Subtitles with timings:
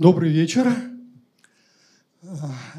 [0.00, 0.74] Добрый вечер.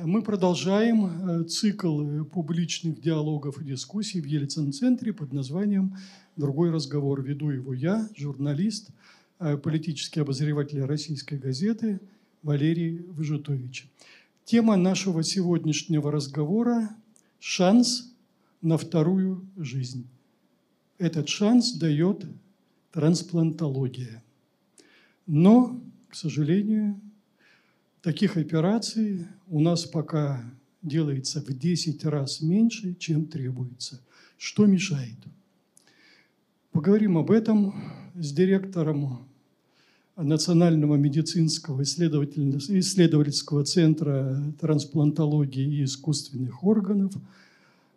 [0.04, 5.96] Мы продолжаем э, цикл публичных диалогов и дискуссий в Ельцин-центре под названием
[6.36, 7.21] «Другой разговор».
[7.21, 8.89] Веду его я, журналист,
[9.38, 12.00] э, политический обозреватель российской газеты
[12.42, 13.88] Валерий Выжитович.
[14.44, 16.90] Тема нашего сегодняшнего разговора–
[17.40, 18.16] шанс
[18.64, 20.08] на вторую жизнь.
[20.98, 22.26] Этот шанс дает
[22.92, 24.24] трансплантология.
[25.28, 25.80] Но,
[26.10, 27.00] к сожалению,
[28.01, 30.43] Таких операций у нас пока
[30.82, 34.02] делается в 10 раз меньше, чем требуется.
[34.39, 35.17] Что мешает?
[36.72, 37.75] Поговорим об этом
[38.16, 39.28] с директором
[40.16, 47.14] Национального медицинского исследовательского центра трансплантологии и искусственных органов,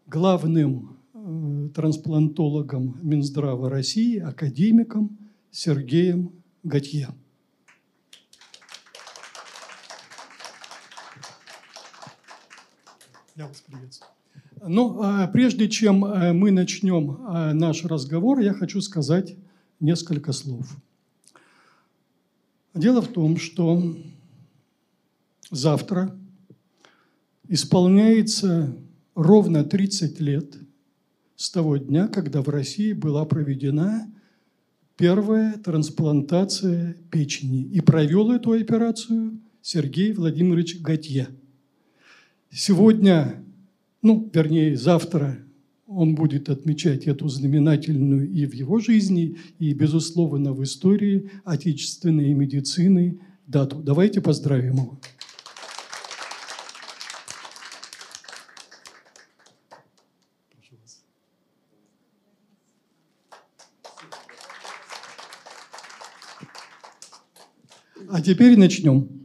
[0.07, 5.17] главным э, трансплантологом Минздрава России, академиком
[5.51, 6.31] Сергеем
[6.63, 7.09] Готье.
[13.37, 14.11] Я вас приветствую.
[14.65, 19.35] Ну, а прежде чем э, мы начнем э, наш разговор, я хочу сказать
[19.81, 20.77] несколько слов.
[22.75, 23.97] Дело в том, что
[25.51, 26.17] завтра
[27.49, 28.77] исполняется
[29.17, 30.55] ровно 30 лет
[31.35, 34.15] с того дня, когда в России была проведена
[34.97, 37.65] первая трансплантация печени.
[37.65, 41.31] И провел эту операцию Сергей Владимирович Готье–
[42.57, 43.45] Сегодня,
[44.01, 45.41] ну, вернее, завтра
[45.89, 53.19] он будет отмечать эту знаменательную и в его жизни, и, безусловно, в истории отечественной медицины
[53.49, 53.83] дату.
[53.83, 55.01] Давайте поздравим его.
[68.09, 69.24] А теперь начнем.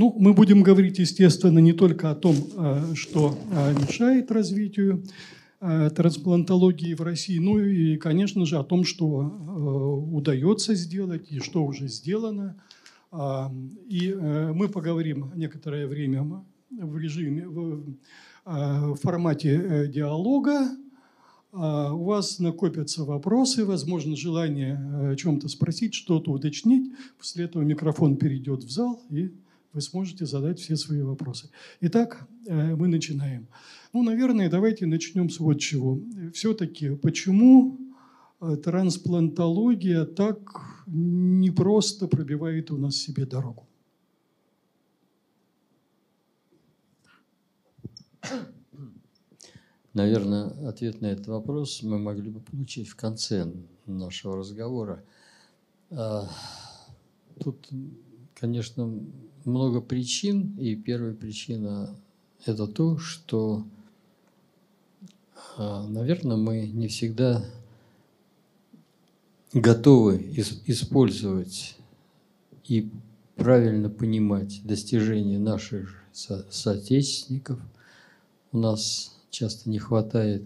[0.00, 5.04] Ну, мы будем говорить, естественно, не только о том, э, что э, мешает развитию
[5.60, 9.06] э, трансплантологии в России, но и, конечно же, о том, что
[10.10, 12.56] удается сделать и что уже сделано.
[13.12, 13.52] А,
[13.90, 17.46] и мы поговорим некоторое время в режиме,
[18.46, 20.70] в формате диалога.
[21.52, 24.76] А, у вас накопятся вопросы, возможно, желание
[25.10, 26.90] о чем-то спросить, что-то уточнить.
[27.18, 29.30] После этого микрофон перейдет в зал и
[29.72, 31.50] вы сможете задать все свои вопросы.
[31.80, 33.48] Итак, э, мы начинаем.
[33.92, 36.00] Ну, наверное, давайте начнем с вот чего.
[36.32, 37.78] Все-таки, почему
[38.40, 40.38] э, трансплантология так
[40.86, 43.66] непросто пробивает у нас себе дорогу?
[49.92, 53.52] Наверное, ответ на этот вопрос мы могли бы получить в конце
[53.86, 55.04] нашего разговора.
[55.90, 56.28] А,
[57.40, 57.68] тут,
[58.40, 58.90] конечно,
[59.44, 61.94] много причин, и первая причина–
[62.46, 63.64] это то, что,
[65.56, 67.44] а, наверное, мы не всегда
[69.52, 70.32] готовы
[70.66, 71.76] использовать
[72.64, 72.90] и
[73.36, 77.60] правильно понимать достижения наших со соотечественников.
[78.52, 80.44] У нас часто не хватает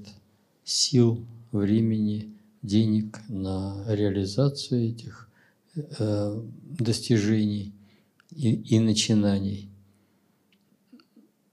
[0.64, 5.28] сил, времени, денег на реализацию этих
[5.74, 6.42] э,
[6.78, 7.72] достижений–
[8.34, 9.70] и, и начинаний.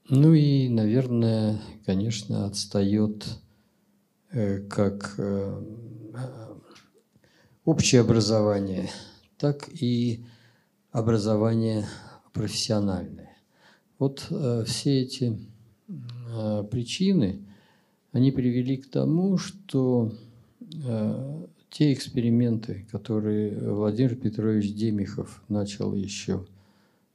[0.08, 3.26] Ну и, наверное, конечно, отстает
[4.30, 5.64] э, как э,
[7.64, 8.90] общее образование,
[9.38, 10.24] так и
[10.90, 11.86] образование
[12.32, 13.36] профессиональное.
[13.98, 15.38] Вот э, все эти
[16.70, 17.40] причины,
[18.12, 20.12] они привели к тому, что
[21.68, 26.46] те эксперименты, которые Владимир Петрович Демихов начал еще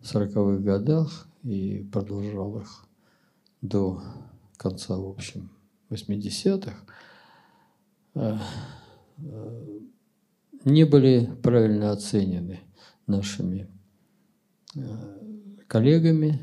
[0.02, 2.85] 40-х годах и продолжал их
[3.62, 4.02] до
[4.58, 5.50] конца, в общем,
[5.90, 6.74] 80-х,
[8.16, 8.38] э,
[9.18, 9.80] э,
[10.66, 12.59] не были правильно оценены
[13.05, 13.67] нашими
[14.76, 14.82] э,
[15.67, 16.41] коллегами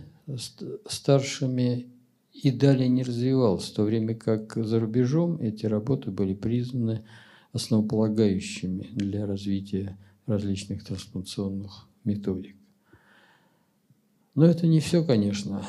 [0.89, 1.91] старшими
[2.33, 7.05] и далее не развивалось, в то время как за рубежом эти работы были признаны
[7.53, 12.57] основополагающими для развития различных трансплантационных методик.
[14.35, 15.63] Но это не все, конечно.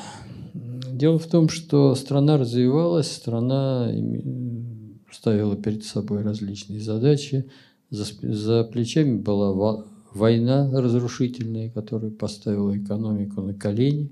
[0.54, 3.92] Дело в том, что страна развивалась, страна
[5.12, 7.48] ставила перед собой различные задачи.
[7.90, 14.10] За, плечами была война разрушительная, которая поставила экономику на колени.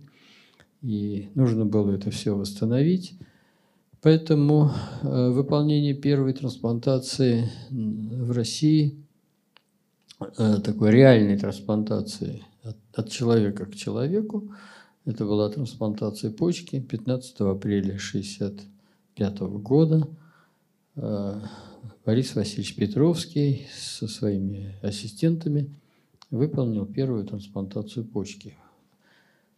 [0.83, 3.15] И нужно было это все восстановить.
[4.03, 4.71] Поэтому
[5.03, 9.03] э, выполнение первой трансплантации в России
[10.37, 12.45] э, такой реальной трансплантации
[12.93, 14.53] от, человека к человеку.
[15.05, 20.09] Это была трансплантация почки 15 апреля 1965 года.
[20.97, 21.41] Э,
[22.05, 25.75] Борис Васильевич Петровский со своими ассистентами
[26.31, 28.57] выполнил первую трансплантацию почки.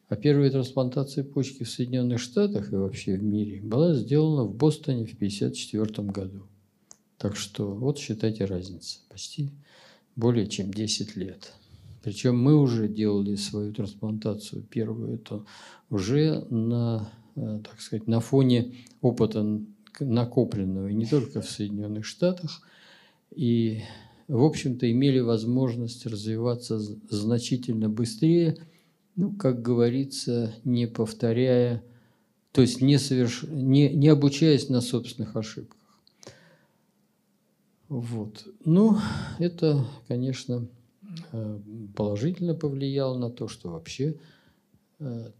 [0.09, 5.05] А первая трансплантация почки в Соединенных Штатах и вообще в мире была сделана в Бостоне
[5.05, 6.47] в 1954 году.
[7.19, 9.01] Так что вот считайте разницу.
[9.09, 9.51] Почти
[10.15, 11.53] более чем 10 лет.
[12.07, 15.45] Причем мы уже делали свою трансплантацию первую, это
[15.91, 19.45] уже на, э, так сказать, на фоне опыта
[19.99, 22.63] накопленного не только в Соединенных Штатах,
[23.35, 23.81] и,
[24.29, 28.57] в общем-то, имели возможность развиваться значительно быстрее,
[29.17, 31.83] ну, как говорится, не повторяя,
[32.53, 33.43] то есть не, соверш...
[33.49, 35.81] не, не обучаясь на собственных ошибках.
[37.89, 38.47] Вот.
[38.65, 38.97] Ну,
[39.41, 40.69] это, конечно,
[41.95, 44.19] положительно повлияло на то, что вообще
[44.99, 45.31] э,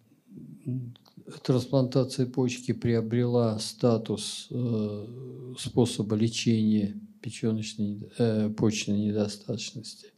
[1.43, 10.13] трансплантация почки приобрела статус э, способа лечения печеночной, э, почечной недостаточности.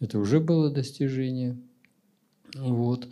[0.00, 1.58] Это уже было достижение.
[2.54, 3.08] Вот.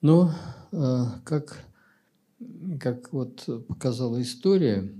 [0.00, 0.32] Но,
[0.72, 1.64] э, как,
[2.80, 4.92] как вот показала история,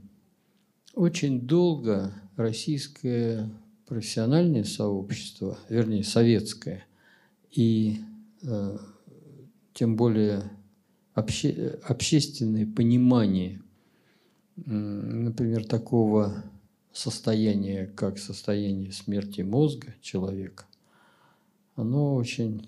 [0.95, 3.51] очень долго российское
[3.87, 6.85] профессиональное сообщество, вернее, советское,
[7.51, 7.99] и
[8.43, 8.79] э,
[9.73, 10.51] тем более
[11.15, 13.61] обще, общественное понимание,
[14.57, 16.45] например, такого
[16.93, 20.65] состояния, как состояние смерти мозга человека,
[21.77, 22.67] оно очень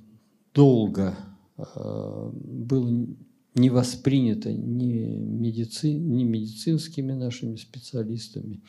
[0.53, 1.17] долго
[1.57, 3.07] э, было
[3.55, 8.61] не воспринято ни, медици, ни медицинскими нашими специалистами,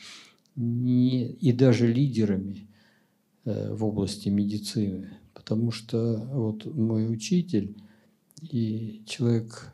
[0.58, 2.68] ни, и даже лидерами
[3.44, 5.10] э, в области медицины.
[5.34, 7.76] Потому что вот мой учитель
[8.42, 9.72] и человек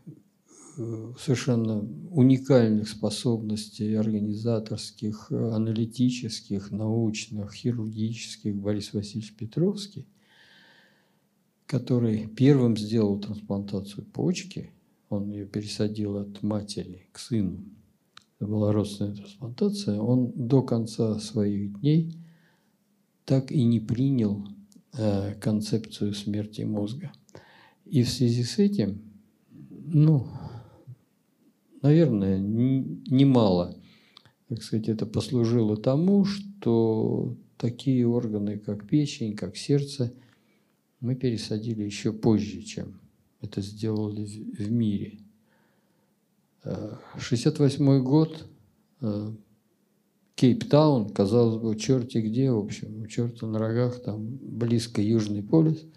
[0.77, 1.79] э, совершенно
[2.11, 10.07] уникальных способностей организаторских, аналитических, научных, хирургических Борис Васильевич Петровский,
[11.67, 14.71] который первым сделал трансплантацию почки,
[15.09, 17.65] он ее пересадил от матери к сыну,
[18.47, 22.17] была родственная трансплантация, он до конца своих дней
[23.25, 24.47] так и не принял
[24.97, 27.13] э, концепцию смерти мозга–
[27.85, 29.03] и в связи с этим,
[29.51, 30.27] ну,
[31.83, 33.77] наверное, немало,
[34.49, 40.15] так сказать, это послужило тому, что такие органы, как печень, как сердце,
[41.01, 43.01] мы пересадили еще позже, чем
[43.43, 45.19] это сделали в мире.
[47.19, 48.47] 68 э, год,
[49.01, 49.33] э,
[50.35, 55.85] Кейптаун, казалось бы, черти где, в общем, у черта на рогах, там близко Южный полюс–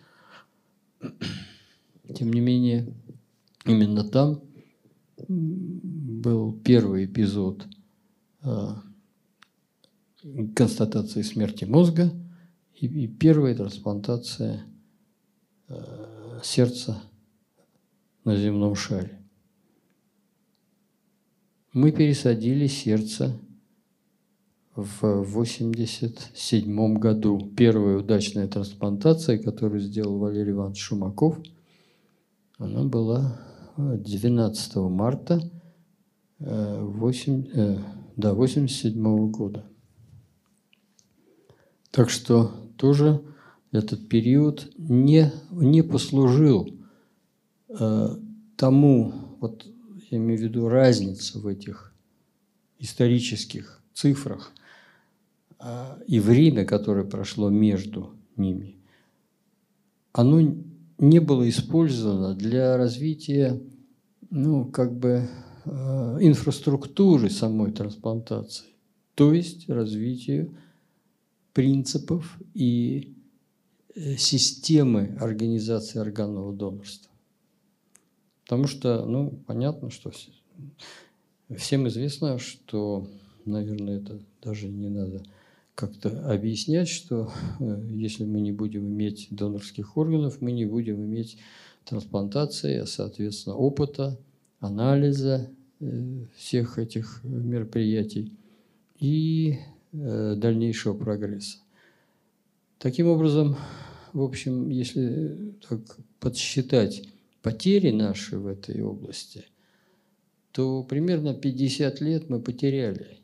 [2.14, 2.94] тем не менее,
[3.66, 4.42] именно там
[5.28, 7.68] был первый эпизод
[8.42, 8.82] а,
[10.56, 12.12] констатации смерти мозга
[12.74, 14.66] и, первая трансплантация
[15.68, 17.02] а, сердца
[18.24, 19.20] на земном шаре.
[21.78, 23.40] Мы пересадили сердце
[24.76, 27.52] в 87 году.
[27.56, 31.38] Первая удачная трансплантация, которую сделал Валерий Иванович Шумаков–
[32.60, 33.40] она была
[33.78, 35.52] 12 э, марта
[36.40, 37.78] 8, э,
[38.16, 39.64] да, 87 года.
[41.92, 43.22] Так что тоже
[43.72, 46.68] этот период не, не послужил
[47.70, 48.08] э,
[48.56, 49.68] тому, вот
[50.10, 51.94] я имею в виду разницу в этих
[52.80, 54.52] исторических цифрах
[55.60, 58.76] э, и время, которое прошло между ними,
[60.14, 60.56] оно
[60.98, 63.60] не было использовано для развития
[64.30, 65.28] ну, как бы,
[65.66, 68.68] э, инфраструктуры самой трансплантации,
[69.16, 70.56] то есть развитию
[71.54, 73.16] принципов и
[73.96, 77.12] э, системы организации органного донорства.
[78.48, 80.10] Потому что, ну, понятно, что
[81.54, 83.06] всем известно, что,
[83.44, 85.22] наверное, это даже не надо
[85.76, 91.38] как-то объяснять, что э, если мы не будем иметь донорских органов, мы не будем иметь
[91.84, 94.18] трансплантации, а, соответственно, опыта,
[94.62, 95.50] анализа
[95.82, 98.32] э, всех этих мероприятий
[98.98, 99.58] и
[99.92, 101.58] э, дальнейшего прогресса.
[102.80, 103.58] Таким образом,
[104.14, 105.82] в общем, если так
[106.22, 107.04] подсчитать
[107.42, 109.46] потери наши в этой области,
[110.52, 113.20] то примерно 50 лет мы потеряли,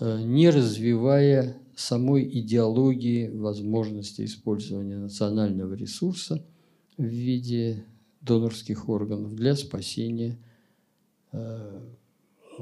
[0.00, 6.44] не развивая самой идеологии возможности использования национального ресурса
[6.96, 7.84] в виде
[8.20, 10.38] донорских органов для спасения
[11.32, 11.80] э,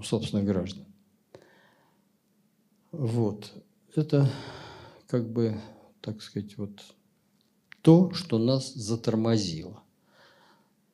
[0.03, 0.85] собственных граждан.
[2.93, 3.53] Вот.
[3.95, 4.29] Это
[5.07, 5.61] как бы,
[6.01, 6.81] так сказать, вот
[7.83, 9.83] то, что нас затормозило.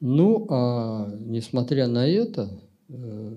[0.00, 2.50] Ну, а несмотря на это,
[2.88, 3.35] э,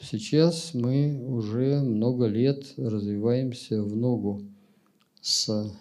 [0.00, 4.42] сейчас мы уже много лет развиваемся в ногу
[5.20, 5.72] с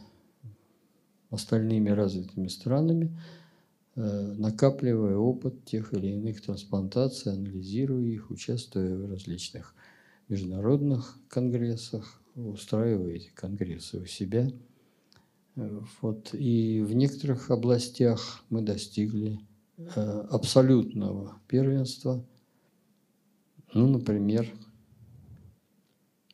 [1.31, 3.19] остальными развитыми странами,
[3.95, 9.73] э, накапливая опыт тех или иных трансплантаций, анализируя их, участвуя в различных
[10.29, 14.51] международных конгрессах, устраивая эти конгрессы у себя.
[15.55, 16.35] Э, вот.
[16.35, 19.39] И в некоторых областях мы достигли
[19.95, 22.23] абсолютного первенства,
[23.73, 24.47] ну, например,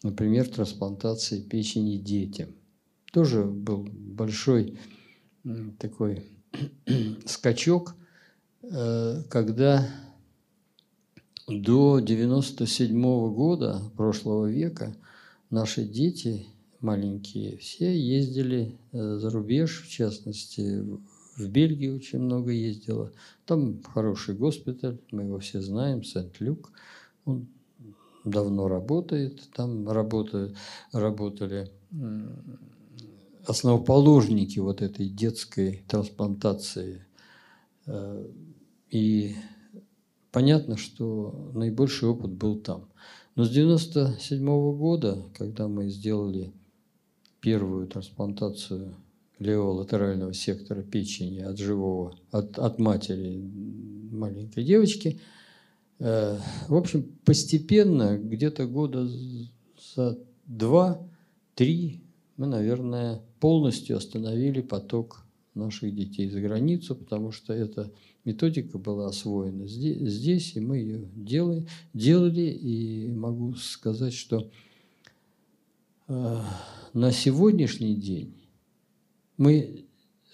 [0.03, 2.50] например, трансплантации печени детям.
[3.12, 4.77] Тоже был большой
[5.79, 6.25] такой
[7.25, 7.96] скачок,
[8.62, 9.88] э, когда
[11.48, 14.96] до 97 -го года прошлого века
[15.50, 16.46] наши дети
[16.79, 20.84] маленькие все ездили э, за рубеж, в частности,
[21.39, 23.12] в Бельгию очень много ездила.
[23.46, 26.72] Там хороший госпиталь, мы его все знаем, Сент-Люк.
[27.25, 27.48] Он
[28.25, 29.41] давно работает.
[29.55, 30.55] Там работают,
[30.91, 31.72] работали
[33.46, 37.05] основоположники вот этой детской трансплантации.
[37.86, 38.27] Э,
[38.91, 39.36] и
[40.31, 42.89] понятно, что наибольший опыт был там.
[43.36, 44.46] Но с 1997
[44.77, 46.51] года, когда мы сделали
[47.39, 48.96] первую трансплантацию
[49.39, 53.41] левого латерального сектора печени от живого, от, от матери
[54.12, 55.19] маленькой девочки.
[56.00, 59.10] Э, в общем, постепенно, где-то года
[59.96, 62.03] за два-три,
[62.38, 67.91] мы, наверное, полностью остановили поток наших детей за границу, потому что эта
[68.25, 74.50] методика была освоена здесь, и мы ее делали, делали и могу сказать, что
[76.08, 76.41] э,
[76.93, 78.38] на сегодняшний день
[79.39, 79.86] мы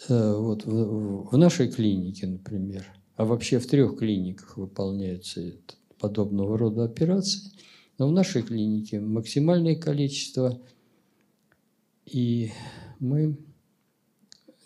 [0.10, 2.86] э, вот в, в нашей клинике, например,
[3.16, 5.54] а вообще в трех клиниках выполняются
[6.00, 7.52] подобного рода операции,
[8.00, 10.60] но в нашей клинике максимальное количество,
[12.08, 12.52] и
[13.00, 13.38] мы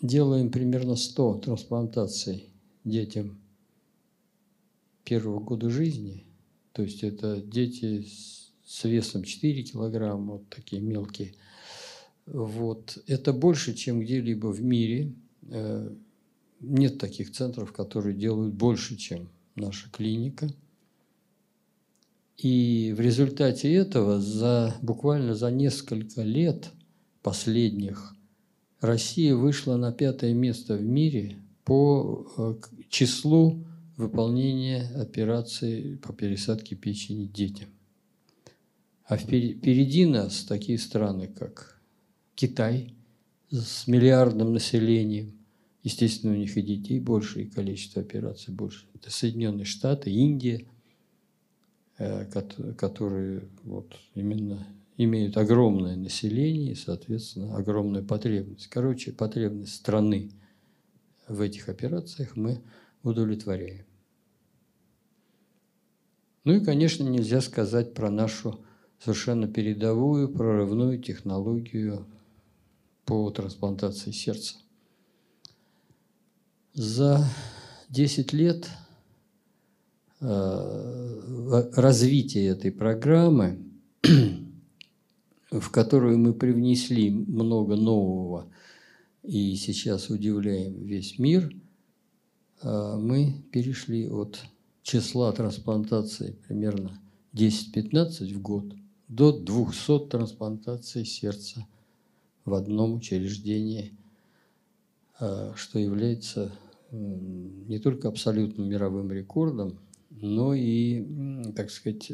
[0.00, 2.48] делаем примерно 100 трансплантаций
[2.84, 3.38] детям
[5.04, 6.24] первого года жизни.
[6.72, 8.08] То есть это дети
[8.64, 11.34] с весом 4 килограмма, вот такие мелкие–
[12.26, 12.98] вот.
[13.06, 15.12] Это больше, чем где-либо в мире.
[15.48, 15.92] Э,
[16.60, 20.48] нет таких центров, которые делают больше, чем наша клиника.
[22.36, 26.70] И в результате этого за, буквально за несколько лет
[27.22, 28.14] последних
[28.80, 32.54] Россия вышла на пятое место в мире по э,
[32.88, 33.62] числу
[33.98, 37.68] выполнения операций по пересадке печени детям.
[39.04, 41.79] А впереди нас такие страны, как
[42.40, 42.94] Китай
[43.50, 45.38] с миллиардным населением.
[45.82, 48.86] Естественно, у них и детей больше, и количество операций больше.
[48.94, 50.66] Это Соединенные Штаты, Индия,
[51.98, 52.24] э,
[52.78, 54.66] которые вот именно
[54.96, 58.68] имеют огромное население и, соответственно, огромную потребность.
[58.68, 60.30] Короче, потребность страны
[61.28, 62.62] в этих операциях мы
[63.02, 63.84] удовлетворяем.
[66.44, 68.64] Ну и, конечно, нельзя сказать про нашу
[68.98, 72.06] совершенно передовую прорывную технологию
[73.10, 74.54] по трансплантации сердца.
[76.74, 77.26] За
[77.88, 78.70] 10 лет
[80.20, 83.58] э, развития этой программы,
[85.50, 88.48] в которую мы привнесли много нового
[89.24, 91.52] и сейчас удивляем весь мир,
[92.62, 94.38] э, мы перешли от
[94.84, 97.02] числа трансплантаций примерно
[97.32, 98.72] 10-15 в год
[99.08, 101.66] до 200 трансплантаций сердца–
[102.50, 103.92] в одном учреждении,
[105.18, 106.52] а, что является
[106.92, 109.78] не только абсолютным мировым рекордом,
[110.10, 111.06] но и,
[111.54, 112.10] так сказать,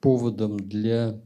[0.00, 1.18] поводом для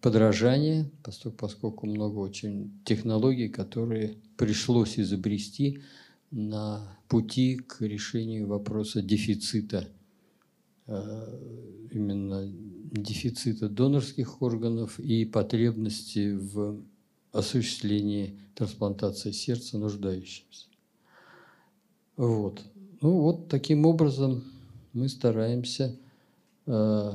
[0.00, 0.90] подражания,
[1.36, 5.82] поскольку много очень технологий, которые пришлось изобрести
[6.30, 9.88] на пути к решению вопроса дефицита,
[10.86, 11.38] а,
[11.90, 12.50] именно
[12.92, 16.82] дефицита донорских органов и потребности в
[17.32, 20.66] осуществлении трансплантации сердца нуждающимся.
[22.16, 22.62] Вот.
[23.00, 24.44] Ну вот таким образом
[24.92, 25.96] мы стараемся,
[26.66, 27.12] э,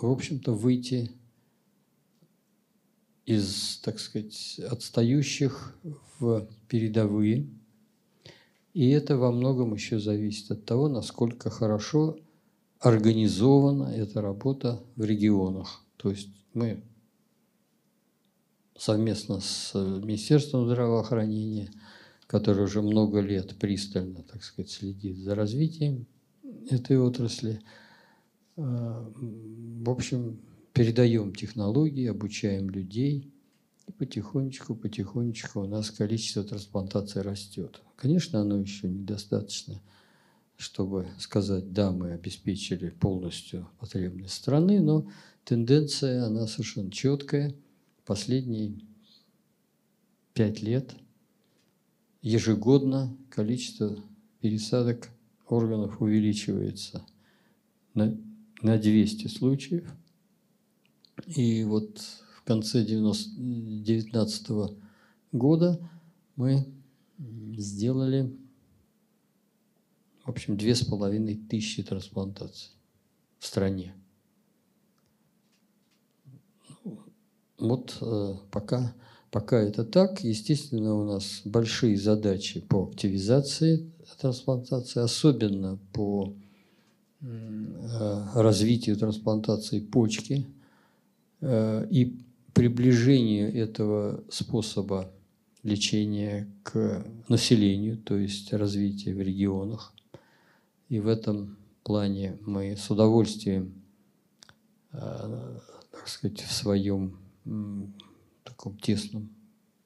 [0.00, 1.10] в общем-то, выйти
[3.26, 5.76] из, так сказать, отстающих
[6.18, 7.48] в передовые.
[8.74, 12.16] И это во многом еще зависит от того, насколько хорошо
[12.78, 15.82] организована эта работа в регионах.
[15.96, 16.82] То есть мы
[18.78, 21.70] совместно с Министерством здравоохранения,
[22.26, 26.06] которое уже много лет пристально, так сказать, следит за развитием
[26.70, 27.60] этой отрасли,
[28.56, 30.40] э, в общем,
[30.72, 33.32] передаем технологии, обучаем людей,
[33.88, 37.82] и потихонечку, потихонечку у нас количество трансплантаций растет.
[37.96, 39.80] Конечно, оно еще недостаточно,
[40.56, 45.10] чтобы сказать, да, мы обеспечили полностью потребность страны, но
[45.44, 47.54] тенденция, она совершенно четкая.
[48.08, 48.80] Последние
[50.34, 50.96] пять лет
[52.22, 53.96] ежегодно количество
[54.40, 55.10] пересадок
[55.46, 57.06] органов увеличивается
[57.94, 58.18] на,
[58.62, 59.88] на 200 случаев–
[61.26, 61.98] и вот
[62.36, 64.76] в конце 2019
[65.32, 65.90] года
[66.36, 66.66] мы
[67.56, 68.34] сделали,
[70.24, 72.70] в общем, две с половиной тысячи трансплантаций
[73.38, 73.94] в стране.
[77.58, 78.94] Вот э, пока,
[79.30, 86.34] пока это так, естественно, у нас большие задачи по активизации трансплантации, особенно по
[87.20, 90.46] э, развитию трансплантации почки–
[91.40, 92.16] Э, и
[92.52, 95.12] приближению этого способа
[95.62, 99.92] лечения к населению, то есть развития в регионах.
[100.88, 103.74] И в этом плане мы с удовольствием,
[104.90, 107.18] так сказать, в своем
[108.44, 109.30] таком тесном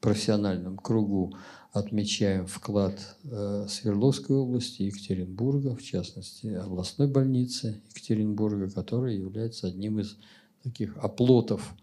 [0.01, 1.35] профессиональном кругу
[1.73, 10.19] отмечаем вклад э, Свердловской области, Екатеринбурга, в частности, областной больницы Екатеринбурга, которая является одним из
[10.63, 11.75] таких оплотов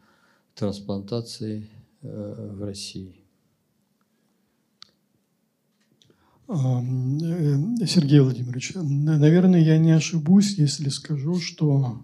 [0.54, 1.70] трансплантации
[2.02, 3.16] э, в России.
[6.50, 6.54] Э,
[7.86, 12.02] Сергей Владимирович, наверное, я не ошибусь, если скажу, что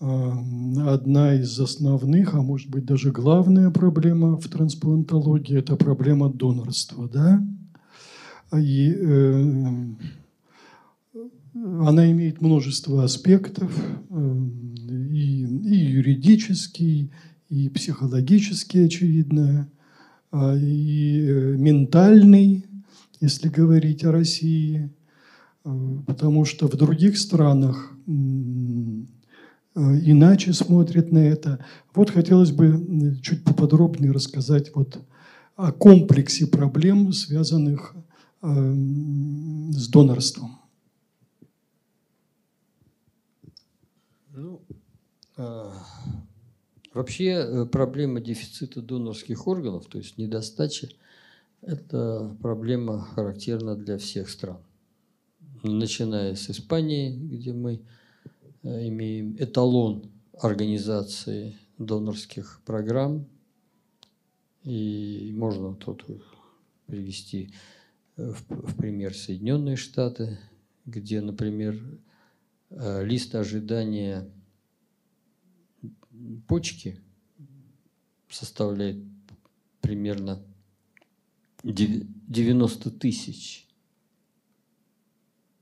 [0.00, 7.46] одна из основных, а может быть даже главная проблема в трансплантологии– это проблема донорства, да?
[8.56, 9.44] И э,
[11.54, 13.72] она имеет множество аспектов,
[14.10, 17.10] и, и юридический,
[17.48, 19.68] и психологический, очевидно,
[20.30, 22.64] а, и э, ментальный,
[23.20, 24.90] если говорить о России,
[25.64, 27.96] а, потому что в других странах
[29.74, 31.64] иначе смотрят на это.
[31.94, 34.98] Вот хотелось бы чуть поподробнее рассказать вот
[35.56, 37.94] о комплексе проблем, связанных
[38.42, 40.58] с донорством.
[44.32, 44.60] Ну,
[45.36, 45.72] а,
[46.92, 50.90] вообще э, проблема дефицита донорских органов, то есть недостачи,
[51.62, 54.58] это проблема характерна для всех стран.
[55.62, 57.80] Начиная с Испании, где мы э,
[58.64, 63.26] имеем эталон организации донорских программ,
[64.62, 66.04] и можно тут
[66.86, 67.52] привести
[68.16, 70.38] э, в, в пример Соединенные Штаты,
[70.86, 71.80] где, например,
[72.70, 74.28] лист ожидания
[76.48, 77.00] почки
[78.28, 79.02] составляет
[79.80, 80.42] примерно
[81.62, 83.68] 90 тысяч.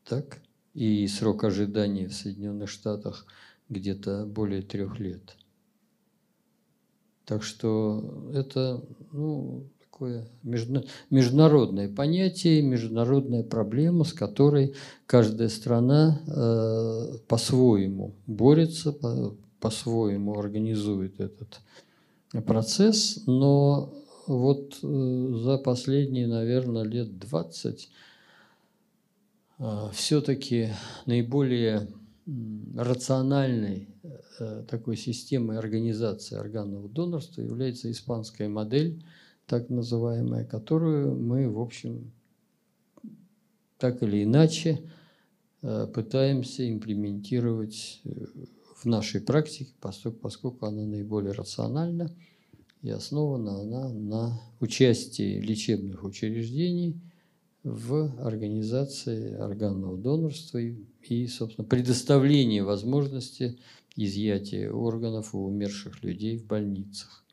[0.04, 0.41] Так?
[0.74, 3.26] И срок ожидания в Соединенных Штатах
[3.68, 5.36] где-то более трех лет.
[7.24, 8.82] Так что это
[9.12, 10.26] ну, такое
[11.10, 14.74] международное понятие, международная проблема, с которой
[15.06, 18.94] каждая страна э, по-своему борется,
[19.60, 21.60] по-своему организует этот
[22.44, 23.92] процесс, но
[24.26, 27.88] вот э, за последние, наверное, лет 20 э,
[29.92, 30.70] все-таки
[31.06, 31.88] наиболее
[32.76, 33.88] рациональной
[34.38, 39.04] э, такой системой организации органного донорства является испанская модель,
[39.46, 42.12] так называемая, которую мы, в общем,
[43.78, 44.80] так или иначе
[45.60, 48.00] пытаемся имплементировать
[48.82, 52.10] в нашей практике, поскольку, поскольку она наиболее рациональна
[52.82, 57.00] и основана она на участии лечебных учреждений
[57.64, 63.58] в организации органного донорства и, и собственно, предоставлении возможности
[63.96, 67.24] изъятия органов у умерших людей в больницах.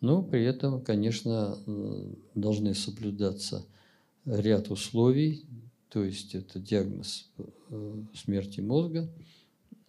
[0.00, 1.58] Но при этом, конечно,
[2.34, 3.66] должны соблюдаться
[4.24, 5.44] ряд условий,
[5.90, 9.08] то есть это диагноз э, смерти мозга–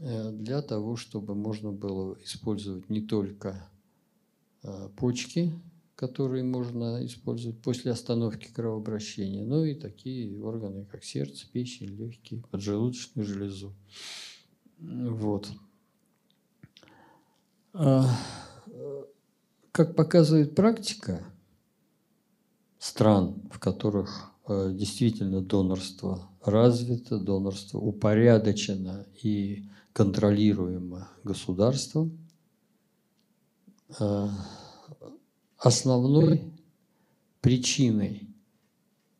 [0.02, 3.68] Э, для того, чтобы можно было использовать не только
[4.96, 5.52] почки,
[6.02, 13.24] которые можно использовать после остановки кровообращения, ну и такие органы, как сердце, печень, легкие, поджелудочную
[13.24, 13.76] железу.
[14.80, 15.52] Вот.
[17.74, 18.10] А,
[19.72, 21.24] как показывает практика
[22.80, 32.18] стран, в которых э, действительно донорство развито, донорство упорядочено и контролируемо государством,
[34.00, 34.28] э,
[35.62, 36.42] основной
[37.42, 38.28] причиной,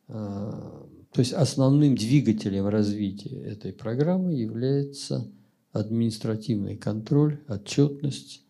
[0.08, 5.30] э, то есть основным двигателем развития этой программы является
[5.72, 8.42] административный контроль, отчетность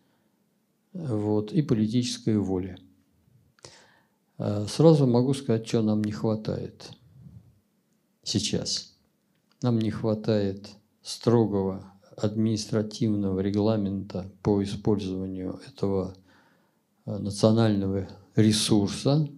[0.93, 2.77] вот, и политическая воля.
[4.39, 6.89] Э, сразу могу сказать, что нам не хватает
[8.23, 8.95] сейчас.
[9.61, 10.67] Нам не хватает
[11.03, 16.15] строгого административного регламента по использованию этого
[17.05, 19.29] национального ресурса,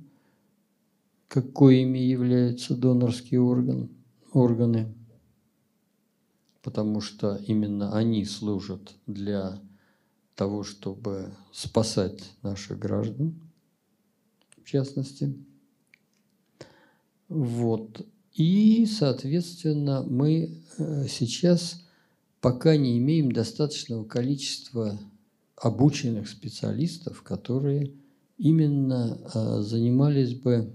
[1.28, 3.89] какими являются донорские орган,
[4.32, 4.93] органы,
[6.62, 9.60] потому что именно они служат для
[10.36, 13.39] того, чтобы спасать наших граждан,
[14.58, 15.34] в частности.
[17.28, 18.06] Вот.
[18.34, 21.86] И, соответственно, мы э, сейчас
[22.41, 24.99] пока не имеем достаточного количества
[25.56, 27.94] обученных специалистов, которые
[28.38, 30.74] именно э, занимались бы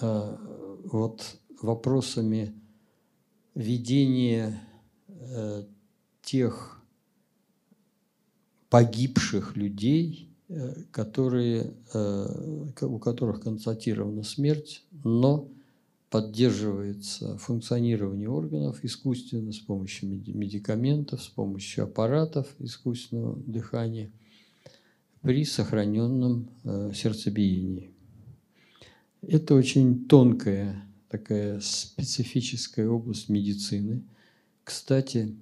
[0.00, 0.36] э,
[0.84, 2.54] вот вопросами
[3.54, 4.60] ведения
[6.22, 6.82] тех
[8.68, 10.28] погибших людей,
[10.90, 11.74] которые,
[12.80, 15.48] у которых констатирована смерть, но
[16.12, 24.12] поддерживается функционирование органов искусственно с помощью медикаментов, с помощью аппаратов искусственного дыхания
[25.22, 27.94] при сохраненном э, сердцебиении.
[29.22, 34.02] Это очень тонкая такая специфическая область медицины.
[34.64, 35.34] Кстати,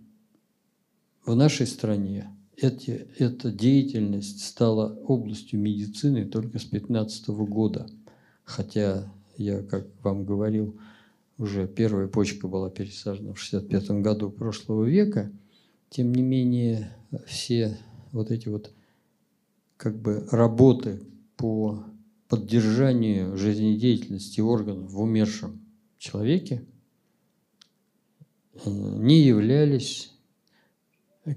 [1.27, 7.89] в нашей стране эти, эта деятельность стала областью медицины только с 2015 года,
[8.45, 10.79] хотя я, как вам говорил,
[11.39, 15.33] уже первая почка была пересажена в 65 году прошлого века.
[15.89, 16.95] Тем не менее,
[17.27, 17.79] все
[18.13, 18.71] вот эти вот
[19.77, 21.01] как бы работы
[21.37, 21.85] по
[22.29, 25.61] поддержанию жизнедеятельности органов в умершем
[25.99, 26.63] человеке
[28.55, 30.10] э, не являлись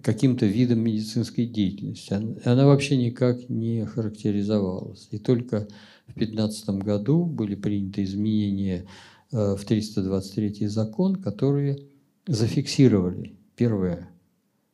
[0.02, 2.14] каким-то видом медицинской деятельности.
[2.14, 5.08] Она вообще никак не характеризовалась.
[5.12, 5.68] И только
[6.08, 8.86] в 2015 году были приняты изменения
[9.32, 11.80] э, в 323 закон, которые
[12.28, 14.10] зафиксировали, первое,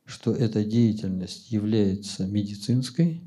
[0.04, 3.20] что эта деятельность является медицинской,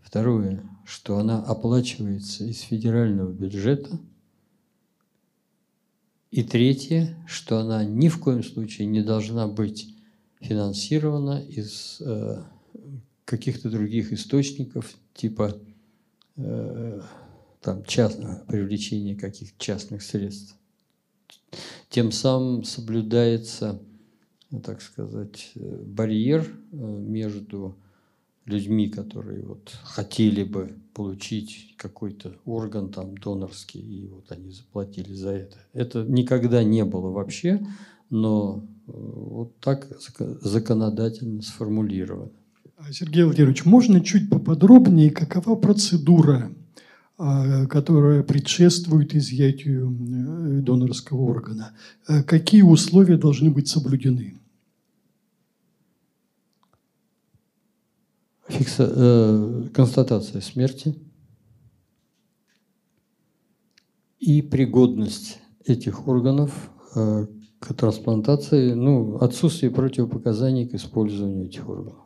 [0.00, 3.98] второе, что она оплачивается из федерального бюджета,
[6.30, 9.94] и третье, что она ни в коем случае не должна быть
[10.40, 12.42] финансирована из э,
[13.24, 15.54] каких-то других источников, типа
[16.38, 17.00] Э,
[17.60, 20.56] там, частно, привлечение каких-то частных средств.
[21.90, 23.82] Тем самым соблюдается,
[24.62, 27.76] так сказать, барьер э, между
[28.44, 35.30] людьми, которые вот хотели бы получить какой-то орган там донорский, и вот они заплатили за
[35.30, 35.58] это.
[35.72, 37.60] Это никогда не было вообще,
[38.10, 42.32] но вот так законодательно сформулировано.
[42.90, 46.50] Сергей Владимирович, можно чуть поподробнее, какова процедура,
[47.16, 51.72] а, которая предшествует изъятию э, донорского органа?
[52.06, 54.38] Э, какие условия должны быть соблюдены?
[58.48, 60.94] Фикса, э, констатация смерти
[64.20, 67.26] и пригодность этих органов э,
[67.58, 71.98] к трансплантации, ну, отсутствие противопоказаний к использованию этих органов.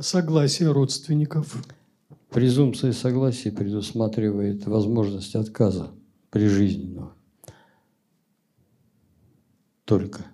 [0.00, 1.62] Согласие родственников.
[2.30, 5.90] Презумпция согласия предусматривает возможность отказа
[6.30, 7.12] прижизненного.
[9.84, 10.26] Только.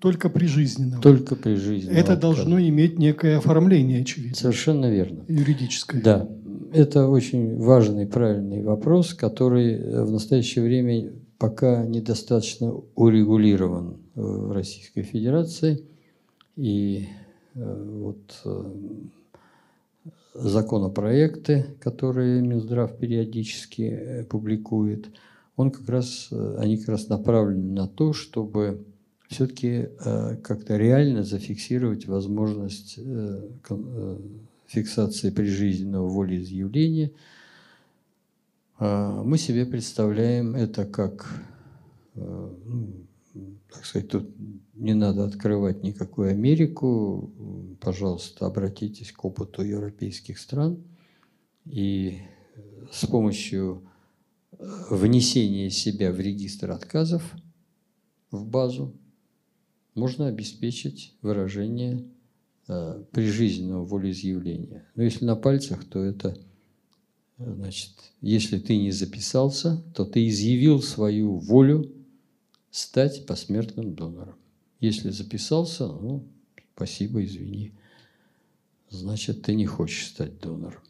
[0.00, 1.02] Только прижизненного.
[1.02, 1.96] Только прижизненного.
[1.96, 2.20] Это отказа.
[2.20, 4.34] должно иметь некое оформление, очевидно.
[4.34, 5.24] Совершенно верно.
[5.28, 6.02] Юридическое.
[6.02, 6.28] Да.
[6.72, 15.84] Это очень важный, правильный вопрос, который в настоящее время пока недостаточно урегулирован в Российской Федерации.
[16.54, 17.08] И
[17.54, 18.72] Э, вот, э,
[20.34, 25.10] законопроекты, которые Минздрав периодически э, публикует,
[25.56, 28.86] он как раз, они как раз направлены на то, чтобы
[29.28, 29.90] все-таки
[30.42, 32.98] как-то реально зафиксировать возможность
[34.66, 37.12] фиксации прижизненного волеизъявления,
[38.80, 41.28] мы себе представляем это как,
[42.14, 43.06] ну,
[43.70, 44.30] так сказать, тут
[44.74, 47.30] не надо открывать никакую Америку,
[47.80, 50.82] пожалуйста, обратитесь к опыту европейских стран
[51.66, 52.18] и
[52.90, 53.82] с помощью
[54.90, 57.22] внесения себя в регистр отказов
[58.30, 58.94] в базу
[59.94, 62.04] можно обеспечить выражение
[62.68, 64.86] э, прижизненного волеизъявления.
[64.94, 66.36] Но если на пальцах, то это,
[67.46, 71.90] значит, если ты не записался, то ты изъявил свою волю
[72.70, 74.36] стать посмертным донором.
[74.80, 76.26] Если записался, ну,
[76.74, 77.72] спасибо, извини.
[78.90, 80.80] Значит, ты не хочешь стать донором.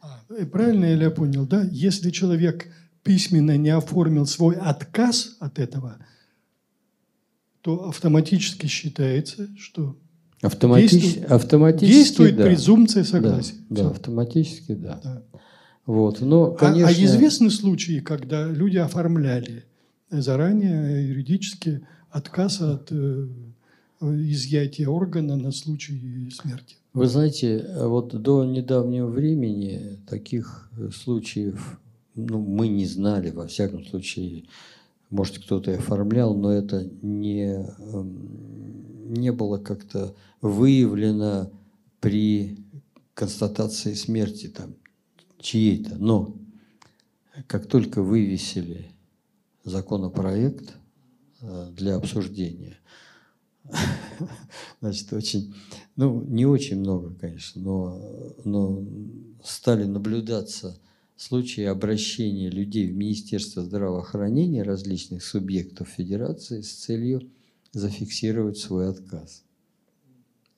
[0.00, 1.66] А, э, правильно я понял, да?
[1.70, 2.68] Если человек
[3.02, 5.98] письменно не оформил свой отказ от этого,
[7.62, 9.96] то автоматически считается, что
[10.40, 10.90] Автоматич...
[10.92, 12.44] действует, автоматически, действует да.
[12.44, 13.54] презумпция согласия.
[13.68, 15.00] Да, да автоматически, да.
[15.02, 15.22] да.
[15.88, 16.86] Вот, но, конечно...
[16.86, 19.64] а, а известны случаи, когда люди оформляли
[20.10, 23.26] заранее юридически отказ от э,
[24.02, 26.76] изъятия органа на случай смерти.
[26.92, 31.80] Вы знаете, вот до недавнего времени таких случаев
[32.14, 34.44] ну, мы не знали, во всяком случае,
[35.08, 41.50] может, кто-то и оформлял, но это не, эм, не было как-то выявлено
[42.00, 42.58] при
[43.14, 44.74] констатации смерти там
[45.40, 45.96] чьей-то.
[45.96, 46.36] Но
[47.46, 48.90] как только вывесили
[49.64, 50.74] законопроект
[51.40, 52.78] э, для обсуждения.
[54.80, 55.54] Значит, очень,
[55.96, 58.84] ну, не очень много, конечно, но, но
[59.42, 60.78] стали наблюдаться
[61.16, 67.28] случаи обращения людей в Министерство здравоохранения различных субъектов Федерации с целью
[67.72, 69.44] зафиксировать свой отказ.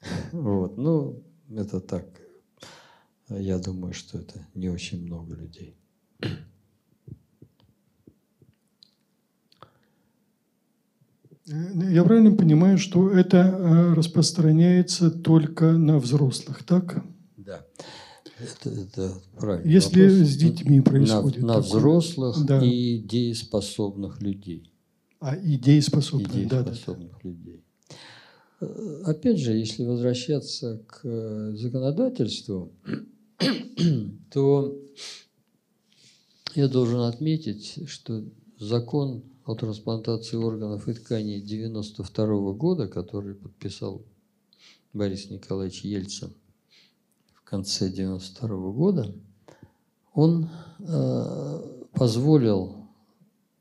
[0.32, 2.19] Вот, ну, это так.
[3.30, 5.76] Я думаю, что это не очень много людей.
[11.50, 17.04] Э, я правильно понимаю, что это э, распространяется только на взрослых, так?
[17.36, 17.64] Да.
[18.38, 19.68] Это, это правильно.
[19.68, 20.28] Если вопрос.
[20.28, 21.42] с детьми происходит.
[21.42, 22.64] На, на взрослых да.
[22.64, 24.72] и дееспособных людей.
[25.20, 27.28] А идееспособных, и дееспособных да, да.
[27.28, 27.64] людей.
[28.60, 32.72] Э, опять же, если возвращаться к законодательству,
[34.30, 34.76] то
[36.54, 38.24] я должен отметить, что
[38.58, 44.04] закон о трансплантации органов и тканей 1992 года, который подписал
[44.92, 46.34] Борис Николаевич Ельцин
[47.34, 49.14] в конце 1992 года,
[50.12, 50.48] он
[50.78, 52.88] э, позволил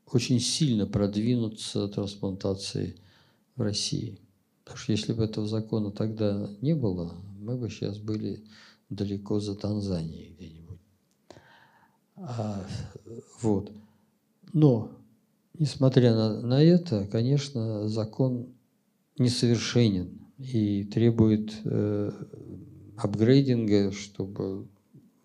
[0.06, 2.98] очень сильно продвинуться трансплантации
[3.56, 4.20] в России.
[4.64, 8.44] Потому что если бы этого закона тогда не было, мы бы сейчас были
[8.90, 10.80] далеко за Танзанией где-нибудь.
[12.18, 12.66] А,
[13.42, 13.72] вот.
[14.54, 15.00] Но
[15.60, 18.48] Несмотря на, на это, конечно, закон
[19.18, 22.12] несовершенен и требует э,
[22.96, 24.70] апгрейдинга, чтобы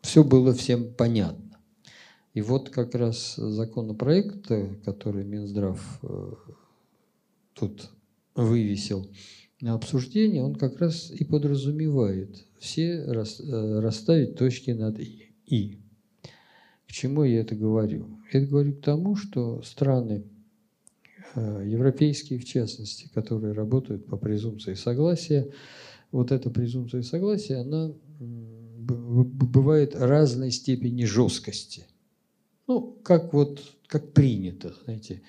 [0.00, 1.61] все было всем понятно.
[2.33, 4.50] И вот как раз законопроект,
[4.85, 6.33] который Минздрав э,
[7.53, 7.90] тут
[8.35, 9.09] вывесил
[9.72, 15.85] обсуждение, он как раз и подразумевает все э, расставить точки над «и»
[16.94, 18.07] чему я это говорю?
[18.33, 20.24] Я это говорю к тому, что страны,
[21.35, 25.50] э, европейские в частности, которые работают по презумпции согласия,
[26.12, 31.87] вот эта презумпция согласия, она бывает разной степени жесткости.
[32.68, 35.22] Ну, как вот, как принято, знаете.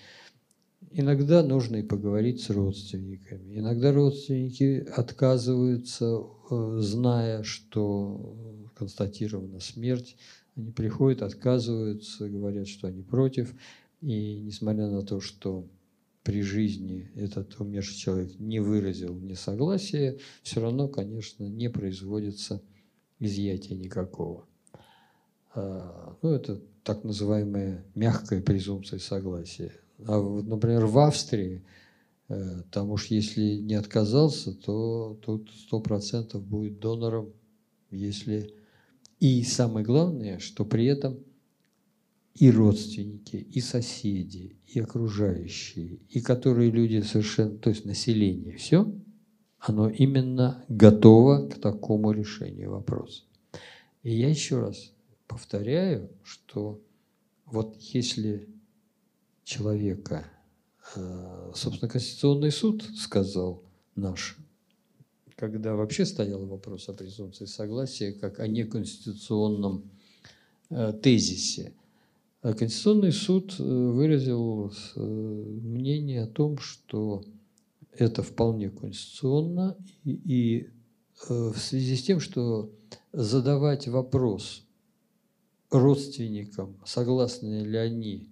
[0.97, 3.59] Иногда нужно и поговорить с родственниками.
[3.59, 10.15] Иногда родственники отказываются, э, зная, что констатирована смерть,
[10.55, 13.53] они приходят, отказываются, говорят, что они против.
[13.99, 15.67] И несмотря на то, что
[16.23, 22.61] при жизни этот умерший человек не выразил несогласия, все равно, конечно, не производится
[23.19, 24.47] изъятия никакого.
[25.53, 29.73] А, ну, это так называемая мягкая презумпция согласия.
[29.99, 31.63] А, например, в Австрии,
[32.29, 37.33] э, там уж если не отказался, то тут сто процентов будет донором,
[37.91, 38.53] если
[39.19, 41.19] и самое главное, что при этом
[42.33, 48.93] и родственники, и соседи, и окружающие, и которые люди совершенно, то есть население, все,
[49.57, 53.23] оно именно готово к такому решению вопроса.
[54.03, 54.91] И я еще раз
[55.27, 56.81] повторяю, что
[57.45, 58.49] вот если
[59.45, 60.25] человека,
[60.95, 63.63] э, собственно, Конституционный суд сказал
[63.95, 64.37] наш,
[65.35, 69.89] когда вообще стоял вопрос о презумпции согласия как о неконституционном
[70.71, 71.73] э, тезисе.
[72.41, 77.23] А Конституционный суд э, выразил мнение о том, что
[77.91, 80.69] это вполне конституционно, и, и
[81.29, 82.71] в связи с тем, что
[83.13, 84.63] задавать вопрос
[85.69, 88.29] родственникам, согласны ли они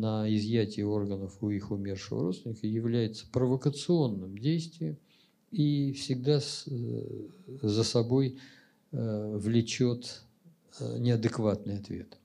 [0.00, 4.96] на изъятие органов у их умершего родственника, является провокационным действием
[5.50, 7.28] и всегда э,
[7.62, 8.38] за собой
[8.92, 10.22] э, влечет
[10.80, 12.18] э, неадекватный ответ.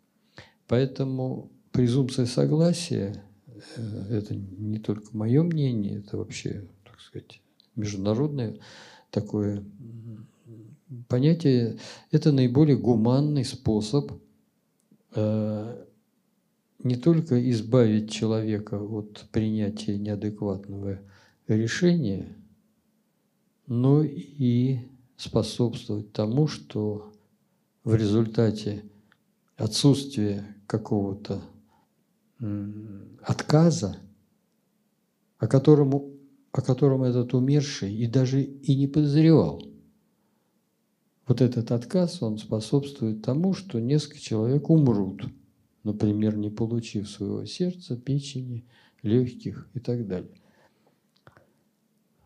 [0.67, 3.23] Поэтому презумпция согласия–
[4.10, 7.41] это не только мое мнение, это вообще, так сказать,
[7.75, 8.60] международное
[9.12, 9.63] такое
[11.08, 11.77] понятие.
[12.12, 14.12] Это наиболее гуманный способ
[16.80, 21.00] не только избавить человека от принятия неадекватного
[21.48, 22.36] решения,
[23.66, 24.80] но и
[25.16, 27.12] способствовать тому, что
[27.84, 28.84] в результате
[29.56, 31.42] отсутствия какого-то
[33.22, 33.98] отказа,
[35.40, 35.96] о котором,
[36.52, 39.63] о котором этот умерший и даже и не подозревал.
[41.26, 45.26] Вот этот отказ, он способствует тому, что несколько человек умрут–
[45.88, 48.65] например, не получив своего сердца, печени,
[49.04, 50.38] легких и так далее.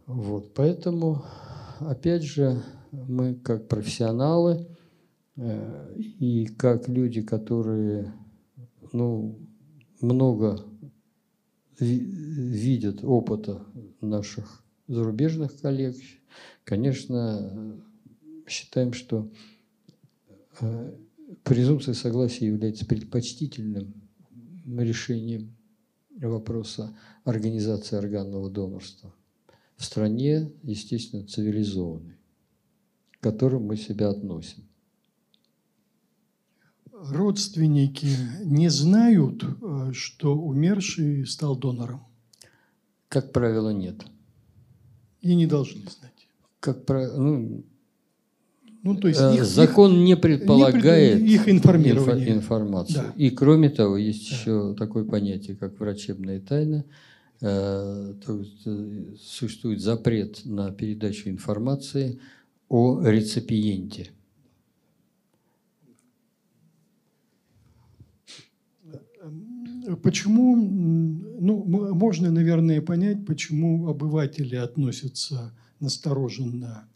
[0.08, 1.24] Вот, поэтому,
[1.80, 4.67] опять же, мы как профессионалы
[5.38, 8.12] э, и как люди, которые
[8.91, 9.39] ну,
[10.02, 10.65] много
[11.80, 13.63] видят опыта
[14.02, 15.95] наших зарубежных коллег,
[16.63, 17.80] конечно,
[18.47, 19.30] считаем, что
[20.60, 20.95] э,
[21.44, 23.94] презумпция согласия является предпочтительным
[24.65, 25.56] решением
[26.17, 29.13] вопроса организации органного донорства
[29.78, 32.17] в стране, естественно, цивилизованной,
[33.12, 34.63] к которой мы себя относим.
[36.91, 38.08] Родственники
[38.44, 42.02] не знают, э, что умерший стал донором?
[43.08, 44.06] Как правило, нет.
[45.22, 46.28] И не должны знать.
[46.60, 47.65] Как правило, ну,
[48.84, 52.32] ну, то есть э, их, Закон их, не предполагает их информирование.
[52.32, 53.06] информацию.
[53.08, 53.13] Да.
[53.15, 54.36] И кроме того, есть да.
[54.36, 56.86] еще такое понятие, как врачебная тайна.
[57.41, 62.20] Э, то есть, э, существует запрет на передачу информации
[62.70, 64.12] о реципиенте.
[70.04, 71.63] Почему, ну,
[71.94, 76.88] можно, наверное, понять, почему обыватели относятся настороженно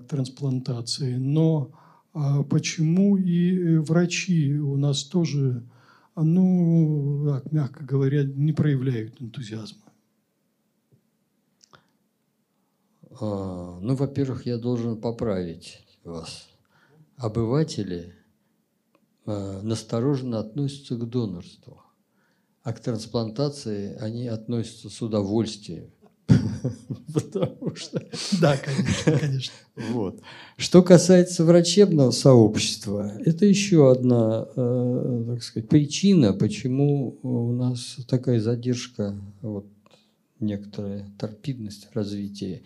[0.00, 1.16] к трансплантации.
[1.16, 1.72] Но
[2.14, 5.66] а почему и э, врачи у нас тоже,
[6.14, 9.82] ну, так, мягко говоря, не проявляют энтузиазма?
[13.18, 16.48] А, ну, во-первых, я должен поправить вас.
[17.16, 18.14] Обыватели
[19.24, 21.82] а, настороженно относятся к донорству,
[22.62, 25.90] а к трансплантации они относятся с удовольствием.
[27.14, 28.02] Потому что...
[28.40, 29.52] Да, конечно, конечно.
[29.90, 30.20] Вот.
[30.56, 38.40] Что касается врачебного сообщества, это еще одна, э, так сказать, причина, почему у нас такая
[38.40, 39.66] задержка, вот,
[40.40, 42.62] некоторая торпидность в развитии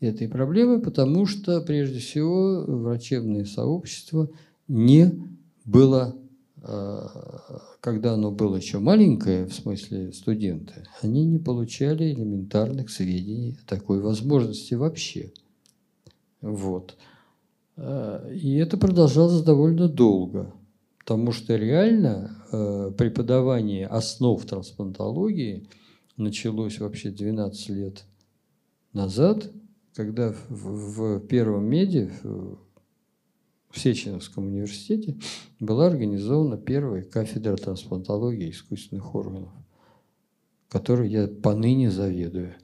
[0.00, 4.30] этой проблемы, потому что, прежде всего, врачебное сообщество
[4.68, 5.12] не
[5.64, 6.16] было
[7.80, 14.00] когда оно было еще маленькое, в смысле студенты, они не получали элементарных сведений о такой
[14.00, 15.32] возможности вообще.
[16.40, 16.96] Вот.
[17.76, 20.52] А, и это продолжалось довольно долго,
[20.98, 25.68] потому что реально а, преподавание основ трансплантологии
[26.16, 28.04] началось вообще 12 лет
[28.92, 29.50] назад,
[29.94, 32.10] когда в первом меди,
[33.76, 35.16] в Сеченовском университете
[35.60, 39.50] была организована первая кафедра трансплантологии искусственных органов,
[40.70, 42.54] которой я поныне заведую.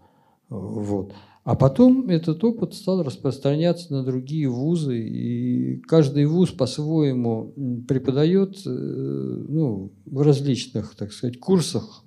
[0.48, 1.12] Вот.
[1.44, 7.52] А потом этот опыт стал распространяться на другие вузы, и каждый вуз по-своему
[7.86, 12.04] преподает э, ну, в различных, так сказать, курсах,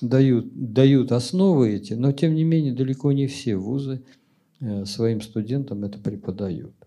[0.00, 4.02] дают, дают основы эти, но тем не менее далеко не все вузы
[4.60, 6.79] э, своим студентам это преподают.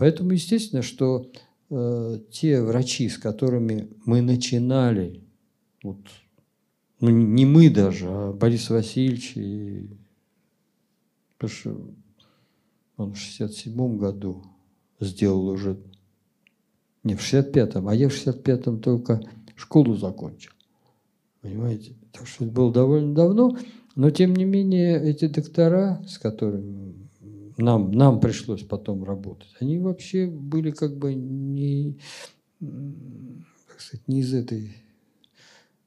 [0.00, 1.30] Поэтому естественно, что
[1.68, 5.22] э, те врачи, с которыми мы начинали,
[5.82, 5.98] вот,
[7.00, 9.90] ну не мы даже, а Борис Васильевич, и,
[11.36, 11.90] потому что
[12.96, 14.42] он в 67 году
[15.00, 15.78] сделал уже,
[17.04, 19.20] не в 65-м, а я в 65-м только
[19.54, 20.52] школу закончил.
[21.42, 21.92] Понимаете?
[22.12, 23.54] Так что это было довольно давно,
[23.96, 26.99] но тем не менее эти доктора, с которыми
[27.60, 31.98] нам, нам пришлось потом работать, они вообще были как бы не,
[32.60, 34.76] как сказать, не из этой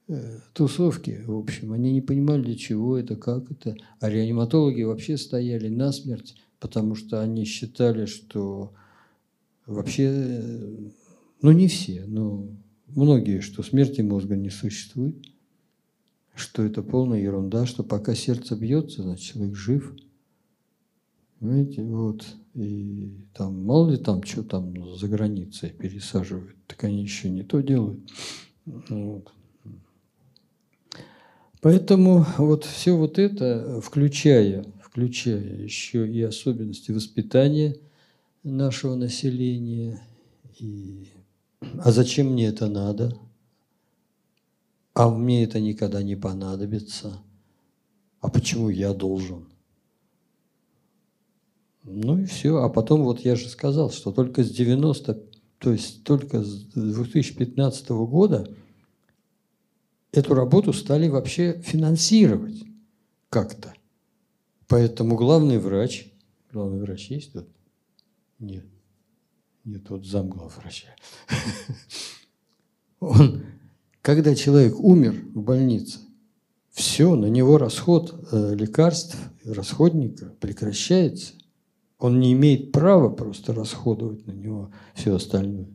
[0.08, 1.72] э, тусовки, в общем.
[1.72, 3.76] Они не понимали, для чего это, как это.
[4.00, 8.72] А реаниматологи вообще стояли насмерть, потому что они считали, что
[9.66, 10.76] вообще, э,
[11.42, 12.48] ну не все, но
[12.88, 15.16] многие, что смерти мозга не существует,
[16.34, 19.94] что это полная ерунда, что пока сердце бьется, значит человек жив.
[21.44, 22.24] Понимаете, вот.
[22.54, 27.60] И там, мало ли там, что там за границей пересаживают, так они еще не то
[27.60, 28.00] делают.
[28.64, 29.30] Вот.
[31.60, 37.76] Поэтому вот все вот это, включая, включая еще и особенности воспитания
[38.42, 40.00] нашего населения,
[40.58, 41.08] и
[41.60, 43.18] а зачем мне это надо?
[44.94, 47.18] А мне это никогда не понадобится.
[48.22, 49.44] А почему я должен?
[51.84, 52.58] Ну и все.
[52.58, 55.22] А потом вот я же сказал, что только с 90,
[55.58, 58.48] то есть только с 2015 года
[60.12, 62.64] эту работу стали вообще финансировать
[63.28, 63.74] как-то.
[64.66, 66.12] Поэтому главный врач,
[66.52, 67.48] главный врач есть тут?
[68.38, 68.64] Нет.
[69.64, 70.94] Нет, вот замглав врача.
[73.00, 73.42] Он
[74.04, 75.98] когда человек умер в больнице,
[76.70, 79.16] все, на него расход э, лекарств,
[79.46, 81.32] расходника прекращается.
[81.98, 85.68] Он не имеет права просто расходовать на него все остальное.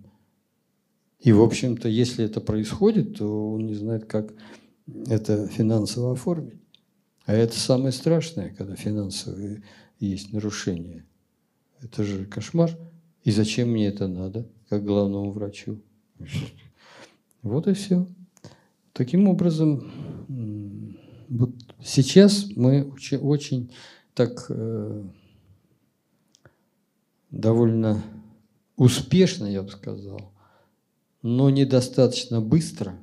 [1.20, 4.34] И, в общем-то, если это происходит, то он не знает, как
[5.08, 6.62] это финансово оформить.
[7.26, 9.64] А это самое страшное, когда финансовые
[10.00, 11.06] есть нарушения.
[11.82, 12.78] Это же кошмар.
[13.24, 15.82] И зачем мне это надо, как главному врачу?
[17.42, 18.08] Вот и все.
[18.94, 19.92] Таким образом,
[21.30, 21.52] вот
[21.84, 22.92] сейчас мы
[23.22, 23.72] очень,
[24.14, 25.04] так э,
[27.32, 28.04] довольно
[28.76, 30.32] успешно, я бы сказал,
[31.22, 32.98] но недостаточно быстро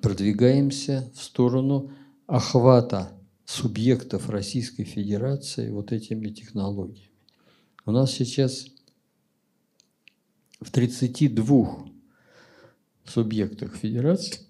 [0.00, 1.90] продвигаемся в сторону
[2.26, 3.12] охвата
[3.44, 7.10] субъектов Российской Федерации вот этими технологиями.
[7.86, 8.66] У нас сейчас
[10.60, 11.86] в 32
[13.04, 14.40] субъектах Федерации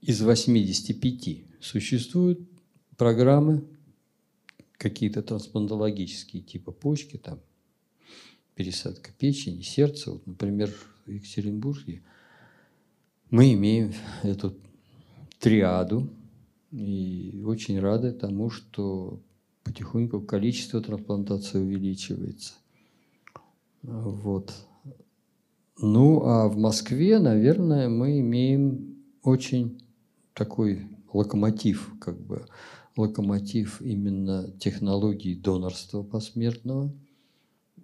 [0.00, 2.40] из 85 существуют
[2.96, 3.64] программы,
[4.78, 7.40] какие-то трансплантологические, типа почки, там,
[8.58, 10.10] пересадка печени, сердца.
[10.10, 10.74] Вот, например,
[11.06, 12.02] в Екатеринбурге
[13.30, 13.92] мы имеем
[14.24, 14.56] эту
[15.38, 16.10] триаду,
[16.72, 19.22] и очень рады тому, что
[19.62, 22.54] потихоньку количество трансплантаций увеличивается.
[23.82, 24.52] Вот.
[25.80, 29.80] Ну, а в Москве, наверное, мы имеем очень
[30.34, 32.44] такой локомотив, как бы
[32.96, 36.92] локомотив именно технологий донорства посмертного.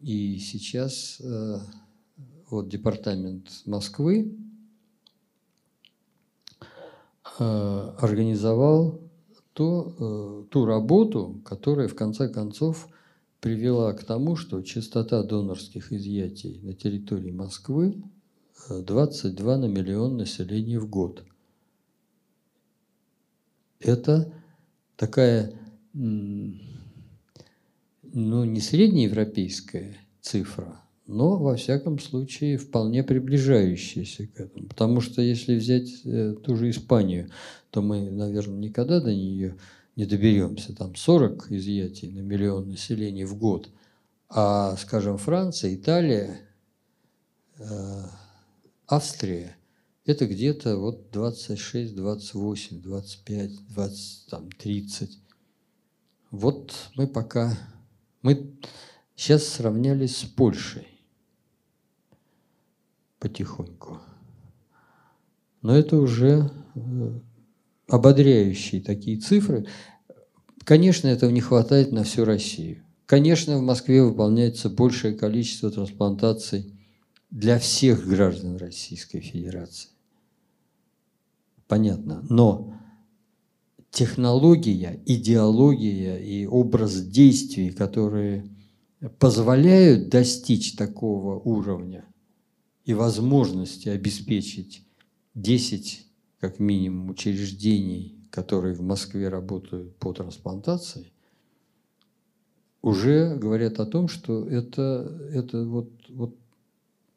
[0.05, 1.61] И сейчас э,
[2.51, 4.37] вот департамент Москвы
[7.39, 9.01] э, организовал
[9.55, 12.87] то, э, ту работу, которая в конце концов
[13.41, 18.03] привела к тому, что частота донорских изъятий на территории Москвы
[18.69, 21.25] 22 на миллион населения в год.
[23.81, 24.31] Это
[24.97, 25.59] такая,
[28.15, 34.69] ну, не среднеевропейская цифра, но, во всяком случае, вполне приближающаяся к этому.
[34.69, 37.31] Потому что если взять э, ту же Испанию,
[37.71, 39.57] то мы, наверное, никогда до нее
[39.97, 40.75] не доберемся.
[40.75, 43.69] Там 40 изъятий на миллион населения в год.
[44.29, 46.41] А, скажем, Франция, Италия,
[47.59, 48.03] э,
[48.87, 49.57] Австрия–
[50.07, 55.19] это где-то вот 26, 28, 25, 20, там, 30.
[56.31, 57.57] Вот мы пока,
[58.25, 58.57] мы
[59.15, 60.89] сейчас сравнялись с Польшей
[63.21, 64.01] потихоньку.
[65.61, 67.21] Но это уже э,
[67.87, 69.67] ободряющие такие цифры.
[70.65, 72.83] Конечно, этого не хватает на всю Россию.
[73.05, 76.75] Конечно, в Москве выполняется большее количество трансплантаций
[77.31, 79.91] для всех граждан Российской Федерации.
[81.69, 82.25] Понятно.
[82.31, 82.75] Но
[83.95, 88.51] технология, идеология и образ действий, которые
[89.21, 92.05] позволяют достичь такого уровня
[92.85, 94.85] и возможности обеспечить
[95.35, 96.07] 10
[96.41, 101.13] как минимум учреждений, которые в Москве работают по трансплантации,
[102.83, 106.37] уже говорят о том, что это, это вот, вот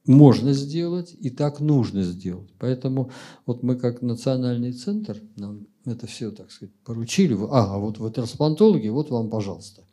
[0.06, 2.52] можно сделать и так нужно сделать.
[2.60, 3.10] Поэтому
[3.48, 7.34] вот мы как национальный центр, нам это все, так сказать, поручили.
[7.52, 9.84] А, вот вы трансплантологи, вот вам, пожалуйста.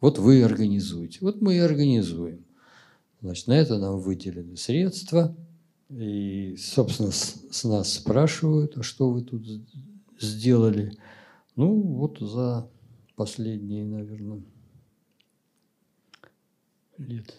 [0.00, 1.18] Вот вы организуете.
[1.22, 2.44] Вот мы и организуем.
[3.20, 5.36] Значит, на это нам выделены средства.
[5.88, 9.46] И, собственно, с, с нас спрашивают, а что вы тут
[10.20, 10.96] сделали.
[11.54, 12.68] Ну, вот за
[13.14, 14.42] последние, наверное,
[16.98, 17.34] лет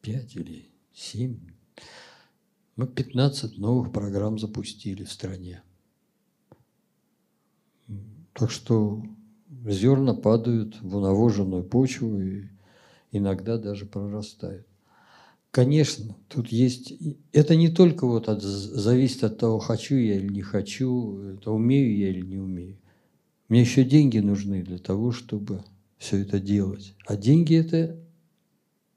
[0.00, 1.38] пять или семь
[2.76, 5.62] мы 15 новых программ запустили в стране.
[8.36, 9.02] Так что
[9.64, 12.44] зерна падают в унавоженную почву и
[13.10, 14.66] иногда даже прорастают.
[15.50, 16.92] Конечно, тут есть...
[17.32, 21.96] Это не только вот от, зависит от того, хочу я или не хочу, это умею
[21.96, 22.76] я или не умею.
[23.48, 25.64] Мне еще деньги нужны для того, чтобы
[25.96, 26.94] все это делать.
[27.06, 27.98] А деньги это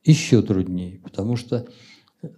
[0.04, 1.66] еще труднее, потому что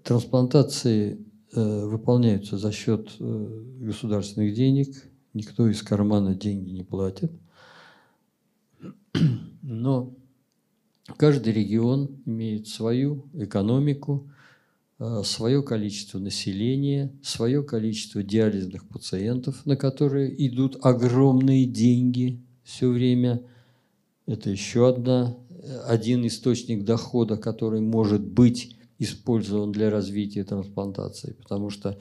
[0.03, 7.31] трансплантации э, выполняются за счет э, государственных денег, никто из кармана деньги не платит.
[9.61, 10.13] Но
[11.17, 14.29] каждый регион имеет свою экономику,
[14.99, 23.41] э, свое количество населения, свое количество диализных пациентов, на которые идут огромные деньги все время.
[24.25, 25.37] Это еще одна,
[25.87, 31.95] один источник дохода, который может быть использован для развития трансплантации, потому что э,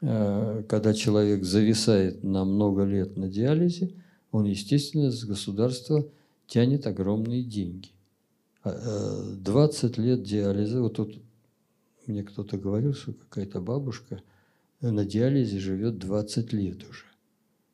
[0.00, 3.94] когда человек зависает на много лет на диализе,
[4.32, 6.06] он, естественно, с государства
[6.46, 7.90] тянет огромные деньги.
[8.64, 11.18] 20 а, э, лет диализа, вот тут
[12.06, 14.22] мне кто-то говорил, что какая-то бабушка
[14.80, 17.04] на диализе живет 20 лет уже.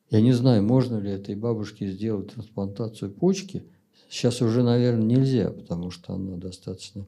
[0.09, 3.63] Я не знаю, можно ли этой бабушке сделать трансплантацию почки.
[4.09, 7.05] Сейчас уже, наверное, нельзя, потому что она достаточно,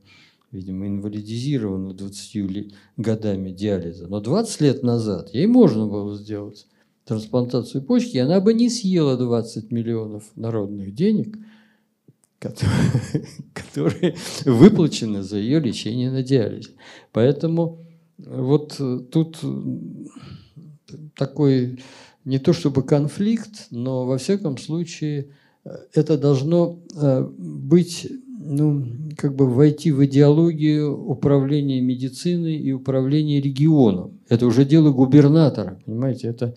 [0.53, 4.07] видимо, инвалидизирована 20 годами диализа.
[4.07, 6.67] Но 20 лет назад ей можно было сделать
[7.03, 11.37] трансплантацию почки, и она бы не съела 20 миллионов народных денег–
[13.53, 16.71] которые выплачены за ее лечение на диализе.
[17.11, 17.85] Поэтому
[18.17, 18.79] вот
[19.11, 19.39] тут
[21.15, 21.79] такой
[22.25, 25.29] не то чтобы конфликт, но во всяком случае
[25.93, 28.07] это должно э, быть,
[28.45, 28.85] ну,
[29.17, 34.19] как бы войти в идеологию управления медициной и управления регионом.
[34.29, 36.55] Это уже дело губернатора, понимаете, это,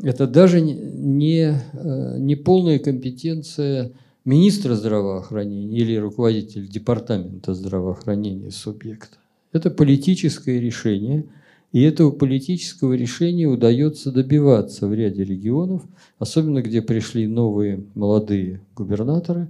[0.00, 3.92] это даже не, э, не полная компетенция
[4.24, 9.16] министра здравоохранения или руководитель департамента здравоохранения субъекта.
[9.52, 11.24] Это политическое решение,
[11.72, 15.82] и этого политического решения удается добиваться в ряде регионов,
[16.18, 19.48] особенно где пришли новые молодые губернаторы,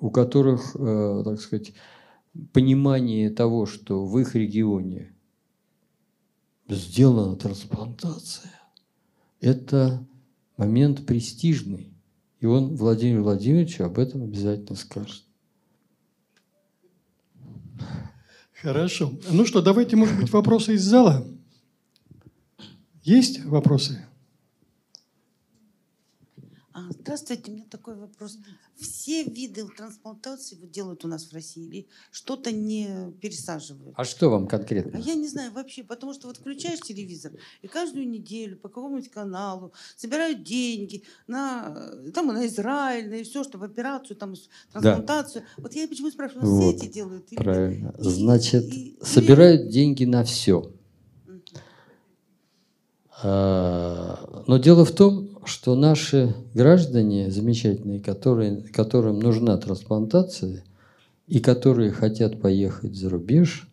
[0.00, 1.72] у которых, э, так сказать,
[2.52, 5.12] понимание того, что в их регионе
[6.68, 8.52] сделана трансплантация,
[9.40, 10.06] это
[10.56, 11.92] момент престижный.
[12.40, 15.24] И он Владимир Владимирович об этом обязательно скажет.
[18.60, 19.12] Хорошо.
[19.30, 21.26] Ну что, давайте, может быть, вопросы из зала?
[23.02, 24.04] Есть вопросы?
[26.76, 28.36] А, здравствуйте, у меня такой вопрос.
[28.78, 33.94] Все виды трансплантации вот делают у нас в России или что-то не пересаживают?
[33.96, 34.98] А что вам конкретно?
[34.98, 39.10] А я не знаю вообще, потому что вот включаешь телевизор и каждую неделю по какому-нибудь
[39.10, 44.34] каналу собирают деньги на, там, на Израиль, на все, чтобы операцию, там,
[44.70, 45.44] трансплантацию.
[45.56, 45.62] Да.
[45.62, 47.32] Вот я почему спрашиваю, вот, все эти делают?
[47.32, 47.94] Или правильно.
[47.98, 49.70] И, Значит, и, собирают или...
[49.70, 50.70] деньги на все.
[53.22, 60.64] А, но дело в том, что наши граждане замечательные, которые, которым нужна трансплантация
[61.26, 63.68] и которые хотят поехать за рубеж,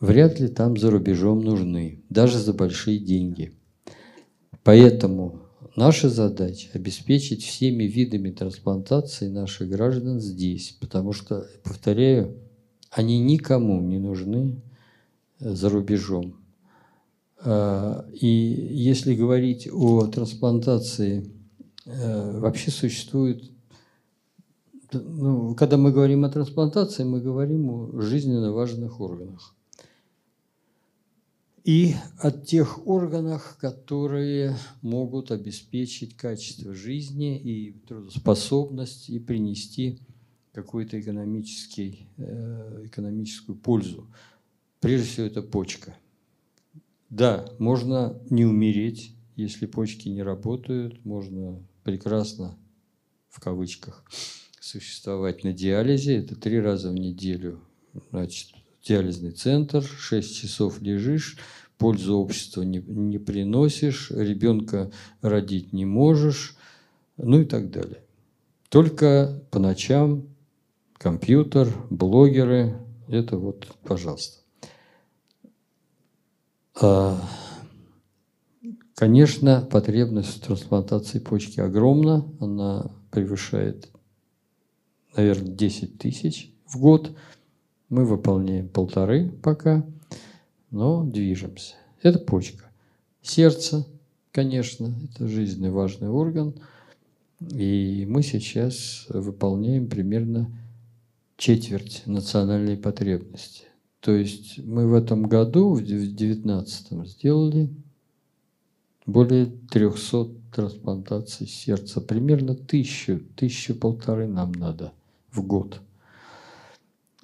[0.00, 3.52] вряд ли там за рубежом нужны, даже за большие деньги.
[4.62, 5.40] Поэтому
[5.76, 12.36] наша задача– обеспечить всеми видами трансплантации наших граждан здесь, потому что, повторяю,
[12.90, 14.60] они никому не нужны
[15.38, 16.45] за рубежом.
[17.38, 21.30] А, и если говорить о трансплантации,
[21.84, 23.50] э, вообще существует,
[24.92, 29.54] ну, когда мы говорим о трансплантации, мы говорим о жизненно важных органах.
[31.64, 39.98] И о тех органах, которые могут обеспечить качество жизни и трудоспособность и принести
[40.52, 40.96] какую-то
[42.16, 44.06] э, экономическую пользу.
[44.80, 45.96] Прежде всего, это почка–
[47.10, 52.58] да, можно не умереть, если почки не работают, можно прекрасно,
[53.28, 54.04] в кавычках,
[54.60, 56.16] существовать на диализе.
[56.16, 57.60] Это три раза в неделю.
[58.10, 58.50] Значит,
[58.82, 61.38] диализный центр, 6 часов лежишь,
[61.78, 64.90] пользу обществу не, не приносишь, ребенка
[65.20, 66.56] родить не можешь,
[67.16, 68.02] ну и так далее.
[68.68, 70.26] Только по ночам
[70.94, 72.78] компьютер, блогеры,
[73.08, 74.45] это вот, пожалуйста.
[76.78, 77.18] А,
[78.94, 83.88] конечно, потребность в трансплантации почки огромна, она превышает,
[85.16, 87.16] наверное, 10 тысяч в год.
[87.88, 89.86] Мы выполняем полторы пока,
[90.70, 91.76] но движемся.
[92.02, 92.66] Это почка.
[93.22, 93.86] Сердце,
[94.32, 96.54] конечно, это жизненно важный орган.
[97.40, 100.50] И мы сейчас выполняем примерно
[101.36, 103.64] четверть национальной потребности.
[104.00, 107.70] То есть мы в этом году, в 2019, сделали
[109.06, 112.00] более 300 трансплантаций сердца.
[112.00, 114.92] Примерно тысячу, тысячу полторы нам надо
[115.30, 115.80] в год.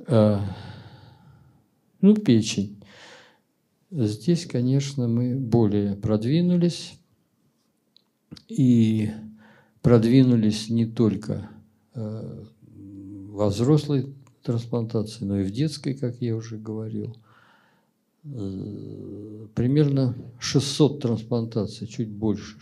[0.06, 0.44] А,
[2.00, 2.82] ну, печень.
[3.90, 6.98] Здесь, конечно, мы более продвинулись.
[8.48, 9.10] И
[9.82, 11.50] продвинулись не только
[11.94, 12.44] э,
[12.74, 17.16] во взрослой трансплантации, но и в детской, как я уже говорил.
[18.24, 22.56] Э, примерно 600 трансплантаций, чуть больше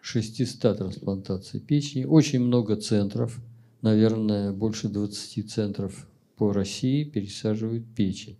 [0.00, 2.04] 600 трансплантаций печени.
[2.04, 3.38] Очень много центров,
[3.82, 8.38] наверное, больше 20 центров по России пересаживают печень.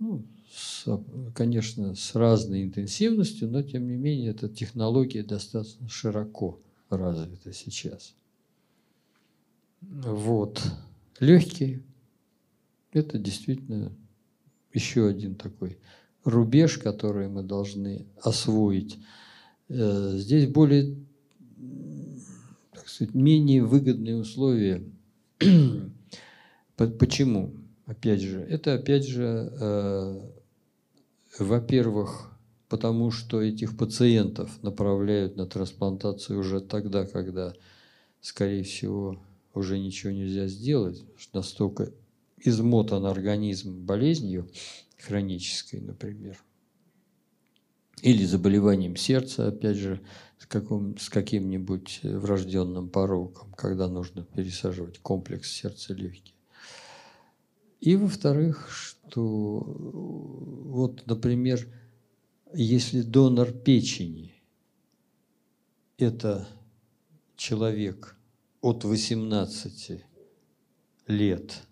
[0.00, 0.86] Ну, с,
[1.34, 6.58] конечно, с разной интенсивностью, но тем не менее эта технология достаточно широко
[6.90, 8.14] развита сейчас.
[9.80, 10.60] Вот.
[11.20, 11.82] Легкие–
[12.92, 13.92] это действительно
[14.72, 15.78] еще один такой
[16.24, 18.98] рубеж, который мы должны освоить.
[19.68, 20.96] Э, здесь более,
[22.72, 24.82] так сказать, менее выгодные условия.
[26.76, 27.54] Почему?
[27.86, 30.20] Опять же, это опять же, э,
[31.38, 32.30] во-первых,
[32.68, 37.54] потому что этих пациентов направляют на трансплантацию уже тогда, когда,
[38.20, 39.18] скорее всего,
[39.54, 41.92] уже ничего нельзя сделать, настолько
[42.44, 44.50] измотан организм болезнью
[44.98, 46.42] хронической, например,
[48.02, 50.00] или заболеванием сердца, опять же,
[50.38, 56.34] с, каком, с каким-нибудь врожденным пороком, когда нужно пересаживать комплекс сердца-легкие.
[57.80, 61.68] И, во-вторых, что вот, например,
[62.52, 64.34] если донор печени–
[65.98, 66.48] это
[67.36, 68.16] человек
[68.60, 70.04] от 18
[71.08, 71.67] лет,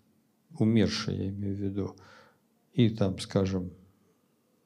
[0.61, 1.95] умерший, я имею в виду,
[2.73, 3.71] и там, скажем,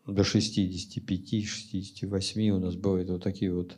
[0.06, 3.78] до 65-68 у нас бывают вот такие вот